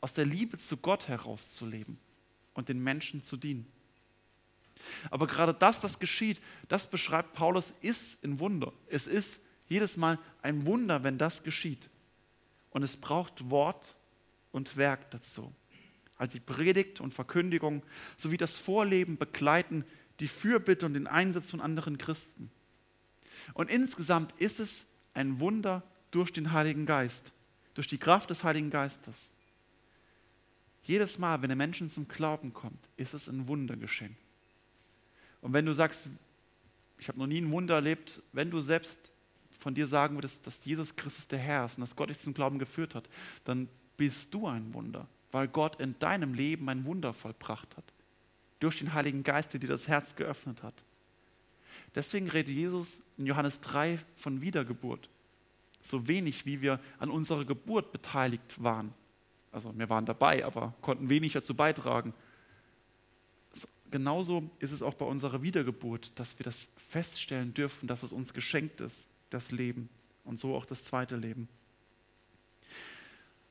Aus 0.00 0.12
der 0.12 0.26
Liebe 0.26 0.58
zu 0.58 0.76
Gott 0.76 1.08
herauszuleben 1.08 1.98
und 2.54 2.68
den 2.68 2.82
Menschen 2.82 3.24
zu 3.24 3.36
dienen. 3.36 3.66
Aber 5.10 5.26
gerade 5.26 5.54
das, 5.54 5.80
das 5.80 5.98
geschieht, 5.98 6.40
das 6.68 6.88
beschreibt 6.88 7.34
Paulus, 7.34 7.70
ist 7.70 8.24
ein 8.24 8.38
Wunder. 8.38 8.72
Es 8.88 9.06
ist 9.06 9.42
jedes 9.66 9.96
Mal 9.96 10.18
ein 10.42 10.66
Wunder, 10.66 11.04
wenn 11.04 11.18
das 11.18 11.42
geschieht. 11.42 11.88
Und 12.70 12.82
es 12.82 12.96
braucht 12.96 13.50
Wort 13.50 13.96
und 14.52 14.76
Werk 14.76 15.10
dazu. 15.10 15.54
Also 16.16 16.38
die 16.38 16.40
Predigt 16.40 17.00
und 17.00 17.14
Verkündigung 17.14 17.82
sowie 18.16 18.36
das 18.36 18.56
Vorleben 18.56 19.16
begleiten 19.16 19.84
die 20.20 20.28
Fürbitte 20.28 20.86
und 20.86 20.94
den 20.94 21.06
Einsatz 21.06 21.50
von 21.50 21.60
anderen 21.60 21.98
Christen. 21.98 22.50
Und 23.52 23.68
insgesamt 23.68 24.32
ist 24.38 24.60
es 24.60 24.86
ein 25.12 25.40
Wunder 25.40 25.82
durch 26.14 26.32
den 26.32 26.52
Heiligen 26.52 26.86
Geist, 26.86 27.32
durch 27.74 27.88
die 27.88 27.98
Kraft 27.98 28.30
des 28.30 28.44
Heiligen 28.44 28.70
Geistes. 28.70 29.32
Jedes 30.84 31.18
Mal, 31.18 31.42
wenn 31.42 31.48
der 31.48 31.56
Menschen 31.56 31.90
zum 31.90 32.06
Glauben 32.06 32.52
kommt, 32.52 32.88
ist 32.96 33.14
es 33.14 33.26
ein 33.26 33.48
Wunder 33.48 33.76
geschehen. 33.76 34.16
Und 35.40 35.52
wenn 35.52 35.66
du 35.66 35.72
sagst, 35.72 36.06
ich 36.98 37.08
habe 37.08 37.18
noch 37.18 37.26
nie 37.26 37.40
ein 37.40 37.50
Wunder 37.50 37.74
erlebt, 37.74 38.22
wenn 38.32 38.50
du 38.50 38.60
selbst 38.60 39.10
von 39.58 39.74
dir 39.74 39.88
sagen 39.88 40.16
würdest, 40.16 40.46
dass 40.46 40.64
Jesus 40.64 40.94
Christus 40.94 41.26
der 41.26 41.38
Herr 41.38 41.64
ist 41.64 41.78
und 41.78 41.80
dass 41.80 41.96
Gott 41.96 42.10
dich 42.10 42.18
zum 42.18 42.34
Glauben 42.34 42.58
geführt 42.58 42.94
hat, 42.94 43.08
dann 43.44 43.68
bist 43.96 44.32
du 44.32 44.46
ein 44.46 44.72
Wunder, 44.72 45.08
weil 45.32 45.48
Gott 45.48 45.80
in 45.80 45.98
deinem 45.98 46.34
Leben 46.34 46.68
ein 46.68 46.84
Wunder 46.84 47.12
vollbracht 47.12 47.76
hat. 47.76 47.84
Durch 48.60 48.78
den 48.78 48.94
Heiligen 48.94 49.24
Geist, 49.24 49.52
der 49.52 49.60
dir 49.60 49.68
das 49.68 49.88
Herz 49.88 50.14
geöffnet 50.14 50.62
hat. 50.62 50.74
Deswegen 51.94 52.28
redet 52.28 52.54
Jesus 52.54 53.00
in 53.18 53.26
Johannes 53.26 53.60
3 53.60 53.98
von 54.16 54.40
Wiedergeburt 54.40 55.08
so 55.84 56.08
wenig, 56.08 56.46
wie 56.46 56.62
wir 56.62 56.80
an 56.98 57.10
unserer 57.10 57.44
Geburt 57.44 57.92
beteiligt 57.92 58.62
waren. 58.62 58.92
Also 59.52 59.76
wir 59.78 59.88
waren 59.88 60.06
dabei, 60.06 60.44
aber 60.44 60.74
konnten 60.80 61.08
wenig 61.08 61.34
dazu 61.34 61.54
beitragen. 61.54 62.14
Genauso 63.90 64.50
ist 64.58 64.72
es 64.72 64.82
auch 64.82 64.94
bei 64.94 65.04
unserer 65.04 65.42
Wiedergeburt, 65.42 66.18
dass 66.18 66.38
wir 66.38 66.44
das 66.44 66.68
feststellen 66.88 67.54
dürfen, 67.54 67.86
dass 67.86 68.02
es 68.02 68.12
uns 68.12 68.32
geschenkt 68.32 68.80
ist, 68.80 69.08
das 69.30 69.52
Leben 69.52 69.88
und 70.24 70.38
so 70.38 70.56
auch 70.56 70.64
das 70.64 70.84
zweite 70.84 71.16
Leben. 71.16 71.48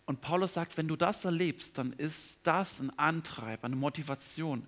Und 0.05 0.19
Paulus 0.19 0.55
sagt, 0.55 0.75
wenn 0.75 0.87
du 0.87 0.97
das 0.97 1.23
erlebst, 1.23 1.77
dann 1.77 1.93
ist 1.93 2.41
das 2.43 2.81
ein 2.81 2.97
Antreiber, 2.97 3.65
eine 3.65 3.77
Motivation, 3.77 4.65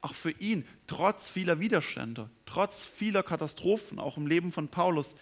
auch 0.00 0.14
für 0.14 0.30
ihn, 0.30 0.66
trotz 0.86 1.28
vieler 1.28 1.60
Widerstände, 1.60 2.30
trotz 2.46 2.84
vieler 2.84 3.22
Katastrophen, 3.22 3.98
auch 3.98 4.16
im 4.16 4.26
Leben 4.26 4.52
von 4.52 4.68
Paulus, 4.68 5.14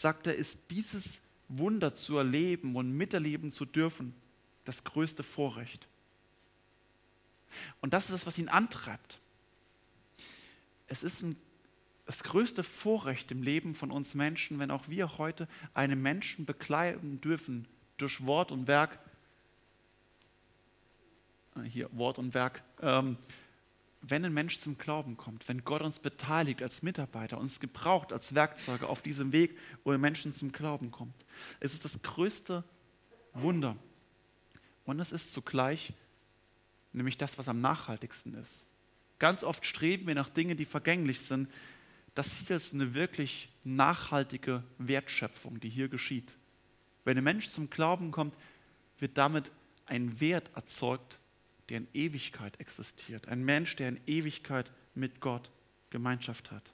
sagt 0.00 0.26
er, 0.26 0.34
ist 0.34 0.70
dieses 0.70 1.20
Wunder 1.48 1.94
zu 1.94 2.16
erleben 2.16 2.74
und 2.74 2.90
miterleben 2.90 3.52
zu 3.52 3.66
dürfen 3.66 4.14
das 4.64 4.82
größte 4.82 5.22
Vorrecht. 5.22 5.88
Und 7.82 7.92
das 7.92 8.08
ist 8.08 8.16
es, 8.16 8.26
was 8.26 8.38
ihn 8.38 8.48
antreibt. 8.48 9.20
Es 10.86 11.02
ist 11.02 11.22
ein, 11.22 11.36
das 12.06 12.22
größte 12.22 12.64
Vorrecht 12.64 13.30
im 13.30 13.42
Leben 13.42 13.74
von 13.74 13.90
uns 13.90 14.14
Menschen, 14.14 14.58
wenn 14.58 14.70
auch 14.70 14.88
wir 14.88 15.18
heute 15.18 15.46
einen 15.74 16.00
Menschen 16.00 16.46
bekleiden 16.46 17.20
dürfen 17.20 17.68
durch 17.98 18.24
Wort 18.24 18.52
und 18.52 18.68
Werk. 18.68 18.98
Äh, 21.56 21.62
hier, 21.64 21.90
Wort 21.92 22.18
und 22.18 22.32
Werk. 22.32 22.62
Ähm, 22.80 23.18
wenn 24.02 24.24
ein 24.24 24.32
Mensch 24.32 24.58
zum 24.58 24.78
Glauben 24.78 25.16
kommt, 25.16 25.48
wenn 25.48 25.64
Gott 25.64 25.82
uns 25.82 25.98
beteiligt 25.98 26.62
als 26.62 26.82
Mitarbeiter, 26.82 27.38
uns 27.38 27.60
gebraucht 27.60 28.12
als 28.12 28.34
Werkzeuge 28.34 28.88
auf 28.88 29.02
diesem 29.02 29.32
Weg, 29.32 29.58
wo 29.84 29.92
ein 29.92 30.00
Menschen 30.00 30.32
zum 30.32 30.52
Glauben 30.52 30.90
kommt. 30.90 31.14
Es 31.60 31.74
ist 31.74 31.84
das 31.84 32.02
größte 32.02 32.64
Wunder. 33.34 33.76
Und 34.84 35.00
es 35.00 35.12
ist 35.12 35.32
zugleich 35.32 35.92
nämlich 36.92 37.18
das, 37.18 37.38
was 37.38 37.48
am 37.48 37.60
nachhaltigsten 37.60 38.34
ist. 38.34 38.68
Ganz 39.18 39.44
oft 39.44 39.64
streben 39.64 40.06
wir 40.06 40.14
nach 40.14 40.28
Dingen, 40.28 40.56
die 40.56 40.64
vergänglich 40.64 41.20
sind. 41.20 41.48
Das 42.14 42.38
hier 42.38 42.56
ist 42.56 42.74
eine 42.74 42.94
wirklich 42.94 43.50
nachhaltige 43.62 44.64
Wertschöpfung, 44.78 45.60
die 45.60 45.68
hier 45.68 45.88
geschieht. 45.88 46.36
Wenn 47.04 47.18
ein 47.18 47.24
Mensch 47.24 47.50
zum 47.50 47.70
Glauben 47.70 48.10
kommt, 48.10 48.34
wird 48.98 49.16
damit 49.16 49.52
ein 49.86 50.20
Wert 50.20 50.50
erzeugt, 50.54 51.19
der 51.70 51.78
in 51.78 51.88
Ewigkeit 51.94 52.58
existiert. 52.60 53.28
Ein 53.28 53.44
Mensch, 53.44 53.76
der 53.76 53.88
in 53.88 54.00
Ewigkeit 54.06 54.70
mit 54.94 55.20
Gott 55.20 55.50
Gemeinschaft 55.90 56.50
hat. 56.50 56.72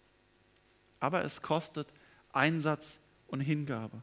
Aber 1.00 1.24
es 1.24 1.42
kostet 1.42 1.86
Einsatz 2.32 2.98
und 3.28 3.40
Hingabe. 3.40 4.02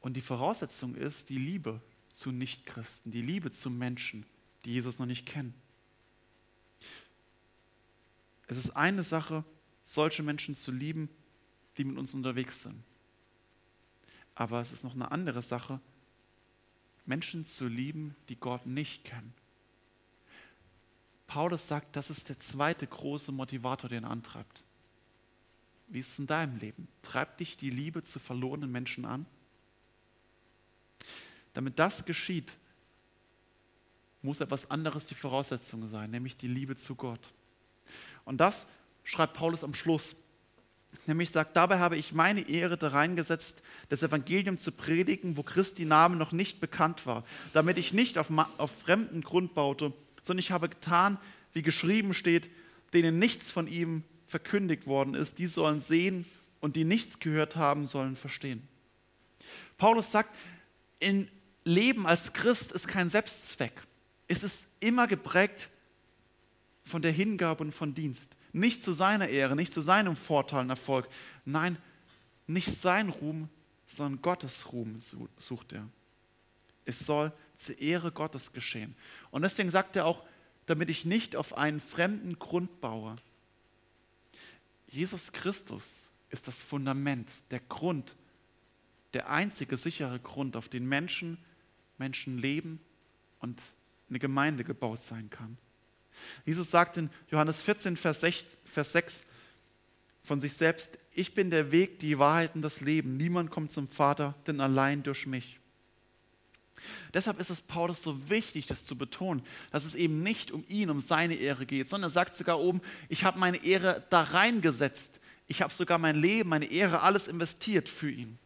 Und 0.00 0.14
die 0.14 0.20
Voraussetzung 0.20 0.94
ist 0.94 1.28
die 1.28 1.38
Liebe 1.38 1.80
zu 2.12 2.32
Nichtchristen, 2.32 3.12
die 3.12 3.22
Liebe 3.22 3.50
zu 3.52 3.70
Menschen, 3.70 4.26
die 4.64 4.72
Jesus 4.72 4.98
noch 4.98 5.06
nicht 5.06 5.26
kennen. 5.26 5.54
Es 8.46 8.56
ist 8.56 8.70
eine 8.70 9.02
Sache, 9.02 9.44
solche 9.84 10.22
Menschen 10.22 10.56
zu 10.56 10.72
lieben, 10.72 11.08
die 11.76 11.84
mit 11.84 11.96
uns 11.96 12.14
unterwegs 12.14 12.62
sind. 12.62 12.82
Aber 14.34 14.60
es 14.60 14.72
ist 14.72 14.84
noch 14.84 14.94
eine 14.94 15.10
andere 15.10 15.42
Sache, 15.42 15.80
Menschen 17.08 17.44
zu 17.44 17.66
lieben, 17.66 18.14
die 18.28 18.36
Gott 18.36 18.66
nicht 18.66 19.04
kennen. 19.04 19.32
Paulus 21.26 21.66
sagt, 21.66 21.96
das 21.96 22.10
ist 22.10 22.28
der 22.28 22.38
zweite 22.38 22.86
große 22.86 23.32
Motivator, 23.32 23.90
den 23.90 24.04
antreibt. 24.04 24.62
Wie 25.88 26.00
ist 26.00 26.12
es 26.12 26.18
in 26.18 26.26
deinem 26.26 26.56
Leben? 26.58 26.86
Treibt 27.02 27.40
dich 27.40 27.56
die 27.56 27.70
Liebe 27.70 28.04
zu 28.04 28.18
verlorenen 28.18 28.70
Menschen 28.70 29.04
an? 29.04 29.26
Damit 31.54 31.78
das 31.78 32.04
geschieht, 32.04 32.52
muss 34.22 34.40
etwas 34.40 34.70
anderes 34.70 35.06
die 35.06 35.14
Voraussetzung 35.14 35.88
sein, 35.88 36.10
nämlich 36.10 36.36
die 36.36 36.48
Liebe 36.48 36.76
zu 36.76 36.94
Gott. 36.94 37.32
Und 38.24 38.38
das 38.38 38.66
schreibt 39.04 39.34
Paulus 39.34 39.64
am 39.64 39.74
Schluss. 39.74 40.14
Nämlich 41.06 41.30
sagt, 41.30 41.56
dabei 41.56 41.78
habe 41.78 41.96
ich 41.96 42.12
meine 42.12 42.48
Ehre 42.48 42.76
da 42.76 42.88
reingesetzt, 42.88 43.62
das 43.88 44.02
Evangelium 44.02 44.58
zu 44.58 44.72
predigen, 44.72 45.36
wo 45.36 45.42
Christi 45.42 45.84
Name 45.84 46.16
noch 46.16 46.32
nicht 46.32 46.60
bekannt 46.60 47.06
war, 47.06 47.24
damit 47.52 47.78
ich 47.78 47.92
nicht 47.92 48.18
auf, 48.18 48.30
auf 48.58 48.70
fremden 48.70 49.22
Grund 49.22 49.54
baute, 49.54 49.92
sondern 50.22 50.40
ich 50.40 50.50
habe 50.50 50.68
getan, 50.68 51.18
wie 51.52 51.62
geschrieben 51.62 52.14
steht, 52.14 52.50
denen 52.92 53.18
nichts 53.18 53.50
von 53.50 53.66
ihm 53.66 54.02
verkündigt 54.26 54.86
worden 54.86 55.14
ist, 55.14 55.38
die 55.38 55.46
sollen 55.46 55.80
sehen 55.80 56.26
und 56.60 56.76
die 56.76 56.84
nichts 56.84 57.20
gehört 57.20 57.56
haben, 57.56 57.86
sollen 57.86 58.16
verstehen. 58.16 58.66
Paulus 59.78 60.10
sagt, 60.10 60.34
in 60.98 61.28
Leben 61.64 62.06
als 62.06 62.32
Christ 62.32 62.72
ist 62.72 62.88
kein 62.88 63.10
Selbstzweck. 63.10 63.72
Es 64.26 64.42
ist 64.42 64.68
immer 64.80 65.06
geprägt 65.06 65.70
von 66.84 67.02
der 67.02 67.12
Hingabe 67.12 67.62
und 67.62 67.72
von 67.72 67.94
Dienst. 67.94 68.36
Nicht 68.52 68.82
zu 68.82 68.92
seiner 68.92 69.28
Ehre, 69.28 69.56
nicht 69.56 69.72
zu 69.72 69.80
seinem 69.80 70.16
Vorteil 70.16 70.60
und 70.60 70.70
Erfolg. 70.70 71.08
Nein, 71.44 71.76
nicht 72.46 72.70
sein 72.70 73.10
Ruhm, 73.10 73.48
sondern 73.86 74.22
Gottes 74.22 74.72
Ruhm 74.72 75.00
sucht 75.38 75.72
er. 75.72 75.88
Es 76.84 77.00
soll 77.00 77.32
zur 77.56 77.78
Ehre 77.78 78.12
Gottes 78.12 78.52
geschehen. 78.52 78.94
Und 79.30 79.42
deswegen 79.42 79.70
sagt 79.70 79.96
er 79.96 80.06
auch, 80.06 80.24
damit 80.66 80.90
ich 80.90 81.04
nicht 81.04 81.36
auf 81.36 81.56
einen 81.56 81.80
fremden 81.80 82.38
Grund 82.38 82.80
baue. 82.80 83.16
Jesus 84.88 85.32
Christus 85.32 86.10
ist 86.30 86.46
das 86.46 86.62
Fundament, 86.62 87.30
der 87.50 87.60
Grund, 87.60 88.16
der 89.14 89.30
einzige 89.30 89.76
sichere 89.76 90.20
Grund, 90.20 90.56
auf 90.56 90.68
den 90.68 90.86
Menschen, 90.86 91.38
Menschen 91.96 92.38
leben 92.38 92.80
und 93.40 93.60
eine 94.08 94.18
Gemeinde 94.18 94.64
gebaut 94.64 95.00
sein 95.00 95.30
kann. 95.30 95.58
Jesus 96.44 96.70
sagt 96.70 96.96
in 96.96 97.10
Johannes 97.30 97.62
14, 97.62 97.96
Vers 97.96 98.20
6, 98.20 98.44
Vers 98.64 98.92
6 98.92 99.24
von 100.22 100.40
sich 100.40 100.54
selbst, 100.54 100.98
ich 101.12 101.34
bin 101.34 101.50
der 101.50 101.72
Weg, 101.72 101.98
die 101.98 102.18
Wahrheit 102.18 102.54
und 102.54 102.62
das 102.62 102.80
Leben. 102.80 103.16
Niemand 103.16 103.50
kommt 103.50 103.72
zum 103.72 103.88
Vater, 103.88 104.34
denn 104.46 104.60
allein 104.60 105.02
durch 105.02 105.26
mich. 105.26 105.58
Deshalb 107.12 107.40
ist 107.40 107.50
es 107.50 107.60
Paulus 107.60 108.02
so 108.02 108.30
wichtig, 108.30 108.66
das 108.66 108.84
zu 108.84 108.96
betonen, 108.96 109.42
dass 109.72 109.84
es 109.84 109.94
eben 109.94 110.22
nicht 110.22 110.50
um 110.50 110.64
ihn, 110.68 110.90
um 110.90 111.00
seine 111.00 111.34
Ehre 111.34 111.66
geht, 111.66 111.88
sondern 111.88 112.08
er 112.08 112.12
sagt 112.12 112.36
sogar 112.36 112.60
oben, 112.60 112.80
ich 113.08 113.24
habe 113.24 113.38
meine 113.38 113.64
Ehre 113.64 114.04
da 114.10 114.22
reingesetzt. 114.22 115.20
Ich 115.48 115.62
habe 115.62 115.72
sogar 115.72 115.98
mein 115.98 116.16
Leben, 116.16 116.50
meine 116.50 116.66
Ehre, 116.66 117.00
alles 117.00 117.26
investiert 117.26 117.88
für 117.88 118.10
ihn. 118.10 118.38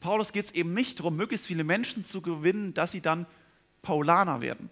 Paulus 0.00 0.32
geht 0.32 0.46
es 0.46 0.50
eben 0.50 0.74
nicht 0.74 0.98
darum, 0.98 1.16
möglichst 1.16 1.46
viele 1.46 1.64
Menschen 1.64 2.04
zu 2.04 2.20
gewinnen, 2.20 2.74
dass 2.74 2.92
sie 2.92 3.00
dann 3.00 3.26
Paulaner 3.82 4.40
werden. 4.40 4.68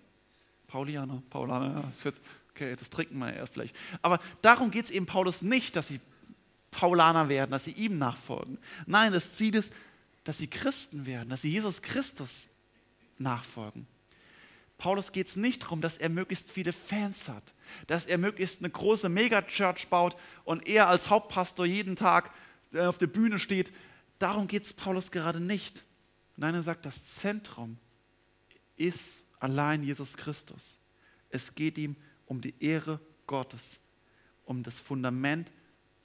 Paulianer, 0.75 1.23
Paulaner, 1.31 1.85
okay, 2.51 2.75
das 2.75 2.91
trinken 2.91 3.17
wir 3.19 3.33
erst 3.33 3.53
vielleicht. 3.53 3.77
Aber 4.03 4.19
darum 4.43 4.73
geht 4.73 4.87
es 4.87 4.91
eben 4.91 5.07
Paulus 5.07 5.41
nicht, 5.41 5.77
dass 5.77 5.87
sie 5.87 6.01
Paulaner 6.73 7.29
werden, 7.29 7.53
dass 7.53 7.63
sie 7.63 7.71
ihm 7.71 7.97
nachfolgen. 7.97 8.59
Nein, 8.85 9.13
das 9.13 9.35
Ziel 9.35 9.55
ist, 9.55 9.73
dass 10.25 10.39
sie 10.39 10.49
Christen 10.49 11.07
werden, 11.07 11.29
dass 11.29 11.43
sie 11.43 11.51
Jesus 11.53 11.81
Christus 11.81 12.49
nachfolgen. 13.19 13.87
Paulus 14.77 15.13
geht 15.13 15.29
es 15.29 15.37
nicht 15.37 15.63
darum, 15.63 15.81
dass 15.81 15.97
er 15.97 16.09
möglichst 16.09 16.51
viele 16.51 16.73
Fans 16.73 17.29
hat, 17.29 17.55
dass 17.87 18.07
er 18.07 18.19
möglichst 18.19 18.59
eine 18.59 18.71
große 18.71 19.09
Megachurch 19.09 19.87
baut 19.87 20.17
und 20.43 20.67
er 20.67 20.89
als 20.89 21.09
Hauptpastor 21.09 21.67
jeden 21.67 21.95
Tag 21.95 22.33
äh, 22.73 22.81
auf 22.81 22.99
der 22.99 23.07
Bühne 23.07 23.39
steht. 23.39 23.73
Darum 24.19 24.49
geht 24.49 24.65
es 24.65 24.73
Paulus 24.73 25.13
gerade 25.13 25.39
nicht. 25.39 25.85
Nein, 26.37 26.57
er 26.57 26.65
sagt, 26.65 26.85
das 26.85 27.05
Zentrum 27.05 27.79
ist 28.77 29.24
allein 29.45 29.83
Jesus 29.83 30.17
Christus. 30.17 30.79
Es 31.31 31.55
geht 31.55 31.79
ihm 31.79 31.97
um 32.27 32.41
die 32.41 32.55
Ehre 32.61 33.01
Gottes, 33.27 33.81
um 34.45 34.63
das 34.63 34.81
Fundament 34.81 35.53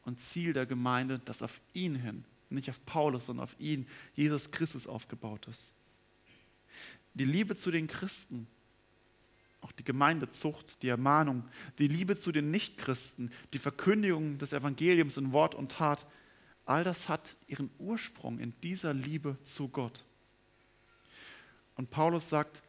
und 0.05 0.19
Ziel 0.19 0.53
der 0.53 0.65
Gemeinde, 0.65 1.19
das 1.25 1.41
auf 1.41 1.59
ihn 1.73 1.95
hin, 1.95 2.25
nicht 2.49 2.69
auf 2.69 2.83
Paulus, 2.85 3.25
sondern 3.25 3.43
auf 3.43 3.55
ihn, 3.59 3.87
Jesus 4.15 4.51
Christus 4.51 4.87
aufgebaut 4.87 5.47
ist 5.47 5.73
die 7.13 7.25
Liebe 7.25 7.55
zu 7.55 7.71
den 7.71 7.87
Christen, 7.87 8.47
auch 9.61 9.71
die 9.73 9.83
Gemeindezucht, 9.83 10.81
die 10.81 10.87
Ermahnung, 10.87 11.43
die 11.77 11.87
Liebe 11.87 12.17
zu 12.17 12.31
den 12.31 12.49
Nichtchristen, 12.49 13.31
die 13.53 13.59
Verkündigung 13.59 14.37
des 14.37 14.53
Evangeliums 14.53 15.17
in 15.17 15.33
Wort 15.33 15.53
und 15.53 15.73
Tat, 15.73 16.05
all 16.65 16.83
das 16.83 17.09
hat 17.09 17.35
ihren 17.47 17.69
Ursprung 17.77 18.39
in 18.39 18.53
dieser 18.61 18.93
Liebe 18.93 19.37
zu 19.43 19.67
Gott. 19.67 20.05
Und 21.75 21.89
Paulus 21.89 22.29
sagt, 22.29 22.63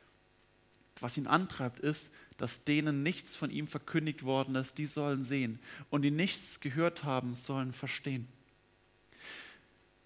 was 1.00 1.16
ihn 1.16 1.26
antreibt, 1.26 1.80
ist, 1.80 2.12
dass 2.36 2.64
denen 2.64 3.02
nichts 3.02 3.36
von 3.36 3.50
ihm 3.50 3.66
verkündigt 3.66 4.22
worden 4.22 4.54
ist, 4.54 4.78
die 4.78 4.86
sollen 4.86 5.24
sehen. 5.24 5.58
Und 5.90 6.02
die 6.02 6.10
nichts 6.10 6.60
gehört 6.60 7.04
haben, 7.04 7.34
sollen 7.34 7.72
verstehen. 7.72 8.28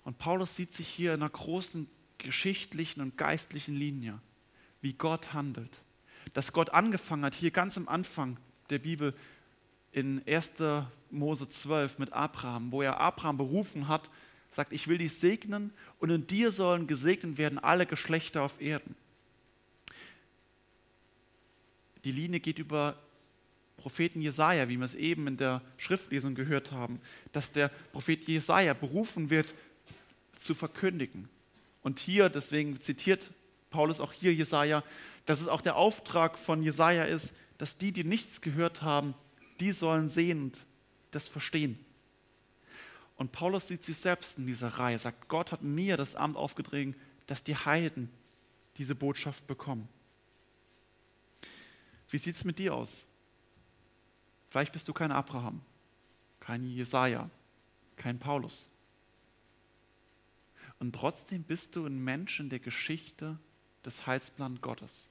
Und 0.04 0.18
Paulus 0.18 0.56
sieht 0.56 0.74
sich 0.74 0.88
hier 0.88 1.14
in 1.14 1.22
einer 1.22 1.30
großen 1.30 1.88
geschichtlichen 2.18 3.00
und 3.00 3.16
geistlichen 3.16 3.74
Linie, 3.74 4.20
wie 4.80 4.92
Gott 4.92 5.32
handelt. 5.32 5.82
Dass 6.32 6.52
Gott 6.52 6.70
angefangen 6.70 7.24
hat, 7.24 7.34
hier 7.34 7.50
ganz 7.50 7.76
am 7.76 7.88
Anfang 7.88 8.38
der 8.70 8.78
Bibel 8.78 9.14
in 9.92 10.22
1. 10.26 10.54
Mose 11.10 11.48
12 11.48 11.98
mit 11.98 12.12
Abraham, 12.12 12.72
wo 12.72 12.82
er 12.82 13.00
Abraham 13.00 13.36
berufen 13.36 13.88
hat, 13.88 14.10
sagt, 14.50 14.72
ich 14.72 14.88
will 14.88 14.98
dich 14.98 15.14
segnen 15.14 15.72
und 15.98 16.10
in 16.10 16.26
dir 16.26 16.52
sollen 16.52 16.86
gesegnet 16.86 17.38
werden 17.38 17.58
alle 17.58 17.86
Geschlechter 17.86 18.42
auf 18.42 18.60
Erden. 18.60 18.96
Die 22.04 22.10
Linie 22.10 22.40
geht 22.40 22.58
über 22.58 22.96
Propheten 23.76 24.20
Jesaja, 24.20 24.68
wie 24.68 24.76
wir 24.76 24.84
es 24.84 24.94
eben 24.94 25.26
in 25.26 25.36
der 25.36 25.62
Schriftlesung 25.76 26.34
gehört 26.34 26.72
haben, 26.72 27.00
dass 27.32 27.52
der 27.52 27.68
Prophet 27.92 28.26
Jesaja 28.26 28.72
berufen 28.74 29.30
wird, 29.30 29.54
zu 30.38 30.54
verkündigen. 30.54 31.28
Und 31.82 31.98
hier, 31.98 32.28
deswegen 32.28 32.80
zitiert 32.80 33.32
Paulus 33.70 34.00
auch 34.00 34.12
hier 34.12 34.32
Jesaja, 34.34 34.84
dass 35.26 35.40
es 35.40 35.48
auch 35.48 35.60
der 35.60 35.76
Auftrag 35.76 36.38
von 36.38 36.62
Jesaja 36.62 37.04
ist, 37.04 37.34
dass 37.58 37.78
die, 37.78 37.92
die 37.92 38.04
nichts 38.04 38.40
gehört 38.40 38.82
haben, 38.82 39.14
die 39.60 39.72
sollen 39.72 40.08
sehen 40.08 40.44
und 40.44 40.66
das 41.10 41.28
verstehen. 41.28 41.78
Und 43.16 43.32
Paulus 43.32 43.68
sieht 43.68 43.84
sich 43.84 43.96
selbst 43.96 44.38
in 44.38 44.46
dieser 44.46 44.68
Reihe, 44.68 44.98
sagt, 44.98 45.28
Gott 45.28 45.52
hat 45.52 45.62
mir 45.62 45.96
das 45.96 46.14
Amt 46.14 46.36
aufgedrängt, 46.36 46.96
dass 47.26 47.44
die 47.44 47.56
Heiden 47.56 48.10
diese 48.76 48.94
Botschaft 48.94 49.46
bekommen. 49.46 49.88
Wie 52.10 52.18
sieht 52.18 52.36
es 52.36 52.44
mit 52.44 52.58
dir 52.58 52.74
aus? 52.74 53.06
Vielleicht 54.50 54.72
bist 54.72 54.86
du 54.88 54.92
kein 54.92 55.10
Abraham, 55.10 55.60
kein 56.38 56.64
Jesaja, 56.64 57.28
kein 57.96 58.18
Paulus. 58.18 58.70
Und 60.78 60.94
trotzdem 60.94 61.42
bist 61.42 61.76
du 61.76 61.86
ein 61.86 62.02
Mensch 62.02 62.40
in 62.40 62.50
der 62.50 62.58
Geschichte 62.58 63.38
des 63.84 64.06
Heilsplans 64.06 64.60
Gottes. 64.60 65.08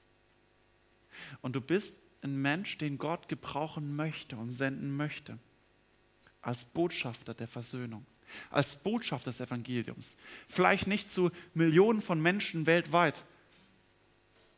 Und 1.42 1.54
du 1.56 1.60
bist 1.60 2.00
ein 2.22 2.40
Mensch, 2.40 2.78
den 2.78 2.98
Gott 2.98 3.28
gebrauchen 3.28 3.94
möchte 3.94 4.36
und 4.36 4.50
senden 4.50 4.96
möchte. 4.96 5.38
Als 6.40 6.64
Botschafter 6.64 7.34
der 7.34 7.48
Versöhnung. 7.48 8.06
Als 8.50 8.76
Botschafter 8.76 9.30
des 9.30 9.40
Evangeliums. 9.40 10.16
Vielleicht 10.48 10.86
nicht 10.86 11.10
zu 11.10 11.30
Millionen 11.52 12.02
von 12.02 12.20
Menschen 12.20 12.66
weltweit, 12.66 13.24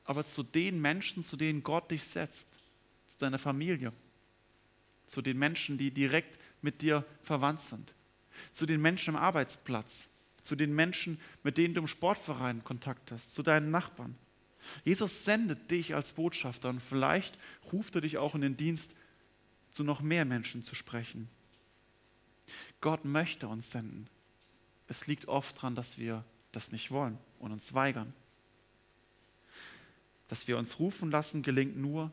aber 0.06 0.24
zu 0.24 0.42
den 0.42 0.80
Menschen, 0.80 1.24
zu 1.24 1.36
denen 1.36 1.62
Gott 1.62 1.90
dich 1.90 2.04
setzt. 2.04 2.58
Zu 3.08 3.18
deiner 3.18 3.38
Familie. 3.38 3.92
Zu 5.06 5.22
den 5.22 5.38
Menschen, 5.38 5.78
die 5.78 5.90
direkt 5.90 6.38
mit 6.62 6.82
dir 6.82 7.04
verwandt 7.22 7.62
sind. 7.62 7.94
Zu 8.52 8.66
den 8.66 8.80
Menschen 8.80 9.16
am 9.16 9.22
Arbeitsplatz 9.22 10.08
zu 10.46 10.56
den 10.56 10.74
Menschen, 10.74 11.20
mit 11.42 11.58
denen 11.58 11.74
du 11.74 11.82
im 11.82 11.86
Sportverein 11.86 12.64
Kontakt 12.64 13.12
hast, 13.12 13.34
zu 13.34 13.42
deinen 13.42 13.70
Nachbarn. 13.70 14.16
Jesus 14.84 15.24
sendet 15.24 15.70
dich 15.70 15.94
als 15.94 16.12
Botschafter 16.12 16.70
und 16.70 16.80
vielleicht 16.80 17.36
ruft 17.72 17.94
er 17.96 18.00
dich 18.00 18.16
auch 18.18 18.34
in 18.34 18.40
den 18.40 18.56
Dienst, 18.56 18.94
zu 19.72 19.84
noch 19.84 20.00
mehr 20.00 20.24
Menschen 20.24 20.62
zu 20.62 20.74
sprechen. 20.74 21.28
Gott 22.80 23.04
möchte 23.04 23.48
uns 23.48 23.70
senden. 23.70 24.08
Es 24.88 25.06
liegt 25.06 25.28
oft 25.28 25.56
daran, 25.58 25.74
dass 25.74 25.98
wir 25.98 26.24
das 26.52 26.72
nicht 26.72 26.90
wollen 26.90 27.18
und 27.38 27.52
uns 27.52 27.74
weigern. 27.74 28.14
Dass 30.28 30.48
wir 30.48 30.58
uns 30.58 30.78
rufen 30.78 31.10
lassen, 31.10 31.42
gelingt 31.42 31.76
nur, 31.76 32.12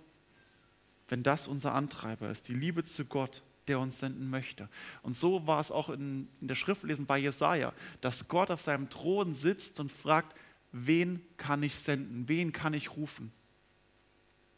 wenn 1.07 1.23
das 1.23 1.47
unser 1.47 1.73
Antreiber 1.73 2.29
ist, 2.29 2.47
die 2.47 2.53
Liebe 2.53 2.83
zu 2.83 3.05
Gott, 3.05 3.43
der 3.67 3.79
uns 3.79 3.99
senden 3.99 4.29
möchte. 4.29 4.69
Und 5.01 5.15
so 5.15 5.47
war 5.47 5.59
es 5.59 5.71
auch 5.71 5.89
in, 5.89 6.27
in 6.41 6.47
der 6.47 6.55
Schriftlesen 6.55 7.05
bei 7.05 7.17
Jesaja, 7.17 7.73
dass 8.01 8.27
Gott 8.27 8.51
auf 8.51 8.61
seinem 8.61 8.89
Thron 8.89 9.33
sitzt 9.33 9.79
und 9.79 9.91
fragt, 9.91 10.35
wen 10.71 11.21
kann 11.37 11.63
ich 11.63 11.77
senden, 11.77 12.27
wen 12.27 12.51
kann 12.51 12.73
ich 12.73 12.95
rufen? 12.95 13.31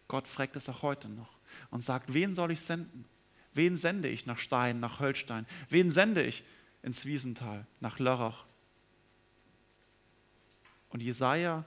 Gott 0.08 0.28
fragt 0.28 0.56
es 0.56 0.70
auch 0.70 0.82
heute 0.82 1.10
noch 1.10 1.30
und 1.72 1.84
sagt, 1.84 2.14
wen 2.14 2.36
soll 2.36 2.52
ich 2.52 2.62
senden? 2.62 3.06
Wen 3.54 3.78
sende 3.78 4.10
ich 4.10 4.26
nach 4.26 4.40
Stein, 4.40 4.80
nach 4.80 5.00
Höllstein? 5.00 5.46
Wen 5.70 5.92
sende 5.92 6.24
ich 6.24 6.44
ins 6.84 7.06
Wiesental, 7.06 7.66
nach 7.80 8.00
Lörrach? 8.00 8.46
Und 10.90 11.02
Jesaja 11.02 11.66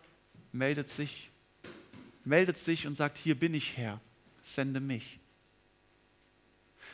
meldet 0.52 0.90
sich, 0.90 1.27
meldet 2.28 2.58
sich 2.58 2.86
und 2.86 2.96
sagt: 2.96 3.18
Hier 3.18 3.38
bin 3.38 3.54
ich 3.54 3.76
Herr, 3.76 4.00
sende 4.42 4.80
mich. 4.80 5.18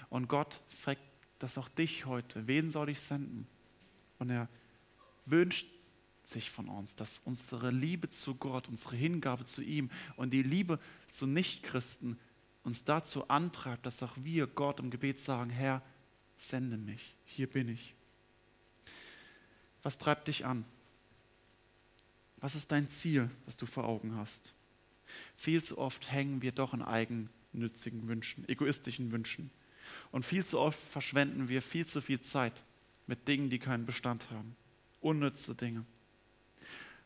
Und 0.09 0.29
Gott 0.29 0.61
fragt 0.69 1.03
das 1.39 1.59
auch 1.59 1.69
dich 1.69 2.07
heute: 2.07 2.47
Wen 2.47 2.71
soll 2.71 2.89
ich 2.89 3.01
senden? 3.01 3.47
Und 4.19 4.31
er 4.31 4.49
wünscht 5.27 5.67
sich 6.25 6.51
von 6.51 6.69
uns, 6.69 6.95
dass 6.95 7.21
unsere 7.25 7.71
Liebe 7.71 8.09
zu 8.09 8.37
Gott, 8.37 8.69
unsere 8.69 8.97
Hingabe 8.97 9.45
zu 9.45 9.63
ihm 9.63 9.91
und 10.17 10.31
die 10.31 10.43
Liebe 10.43 10.79
zu 11.11 11.27
Nichtchristen 11.27 12.19
uns 12.63 12.85
dazu 12.85 13.29
antreibt, 13.29 13.85
dass 13.85 14.03
auch 14.03 14.17
wir 14.17 14.47
Gott 14.47 14.81
im 14.81 14.91
Gebet 14.91 15.21
sagen, 15.21 15.51
Herr, 15.51 15.83
sende 16.39 16.79
mich, 16.79 17.15
hier 17.27 17.47
bin 17.47 17.69
ich. 17.69 17.95
Was 19.83 19.99
treibt 19.99 20.29
dich 20.29 20.47
an? 20.47 20.65
Was 22.39 22.55
ist 22.55 22.73
dein 22.73 22.89
Ziel, 22.89 23.31
das 23.45 23.59
du 23.59 23.67
vor 23.67 23.85
Augen 23.85 24.17
hast? 24.17 24.54
Viel 25.37 25.63
zu 25.63 25.79
oft 25.79 26.11
hängen 26.11 26.43
wir 26.43 26.53
doch 26.53 26.75
in 26.75 26.83
eigennützigen 26.83 28.09
Wünschen, 28.09 28.49
egoistischen 28.49 29.13
Wünschen. 29.13 29.51
Und 30.11 30.25
viel 30.25 30.45
zu 30.45 30.59
oft 30.59 30.79
verschwenden 30.79 31.49
wir 31.49 31.63
viel 31.63 31.87
zu 31.87 32.01
viel 32.01 32.21
Zeit 32.21 32.63
mit 33.07 33.29
Dingen, 33.29 33.51
die 33.51 33.59
keinen 33.59 33.87
Bestand 33.87 34.31
haben. 34.31 34.57
Unnütze 35.01 35.55
Dinge. 35.55 35.85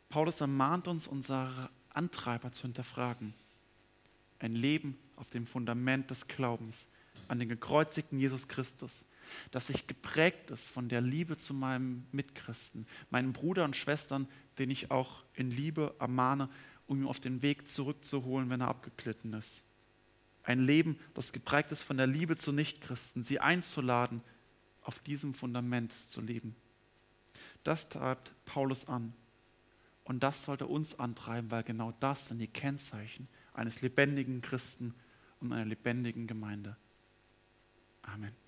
Paulus 0.08 0.40
ermahnt 0.40 0.88
uns, 0.88 1.06
unsere 1.06 1.70
Antreiber 1.90 2.52
zu 2.52 2.62
hinterfragen. 2.62 3.34
Ein 4.38 4.52
Leben 4.52 4.96
auf 5.16 5.30
dem 5.30 5.46
Fundament 5.46 6.11
des 6.11 6.28
Glaubens 6.28 6.87
an 7.26 7.38
den 7.38 7.48
gekreuzigten 7.48 8.18
Jesus 8.18 8.48
Christus, 8.48 9.04
das 9.50 9.66
sich 9.66 9.87
geprägt 9.87 10.50
ist 10.50 10.68
von 10.68 10.88
der 10.88 11.02
Liebe 11.02 11.37
zu 11.37 11.52
meinem 11.52 12.06
Mitchristen, 12.11 12.87
meinen 13.11 13.32
Bruder 13.32 13.64
und 13.64 13.76
Schwestern, 13.76 14.26
den 14.58 14.70
ich 14.70 14.90
auch 14.90 15.24
in 15.34 15.50
Liebe 15.50 15.94
ermahne, 15.98 16.48
um 16.88 17.03
ihn 17.03 17.07
auf 17.07 17.20
den 17.20 17.42
Weg 17.42 17.68
zurückzuholen, 17.68 18.51
wenn 18.51 18.62
er 18.62 18.68
abgeglitten 18.68 19.33
ist. 19.35 19.62
Ein 20.42 20.61
Leben, 20.61 20.98
das 21.14 21.33
geprägt 21.33 21.70
ist 21.70 21.83
von 21.83 21.98
der 21.98 22.07
Liebe 22.07 22.35
zu 22.37 22.53
Nichtchristen, 22.53 23.22
sie 23.22 23.38
einzuladen, 23.38 24.22
auf 24.83 24.98
diesem 24.98 25.35
Fundament 25.35 25.92
zu 25.92 26.22
leben. 26.22 26.57
Das 27.62 27.90
treibt 27.90 28.33
Paulus 28.46 28.88
an. 28.88 29.12
Und 30.05 30.22
das 30.22 30.44
sollte 30.44 30.66
uns 30.66 30.98
antreiben, 30.98 31.51
weil 31.51 31.62
genau 31.62 31.92
das 32.01 32.29
sind 32.29 32.38
die 32.38 32.48
Kennzeichen 32.48 33.29
eines 33.53 33.83
lebendigen 33.83 34.40
Christen 34.40 34.94
und 35.40 35.53
einer 35.53 35.66
lebendigen 35.66 36.27
Gemeinde. 36.27 36.79
Amen. 38.01 38.33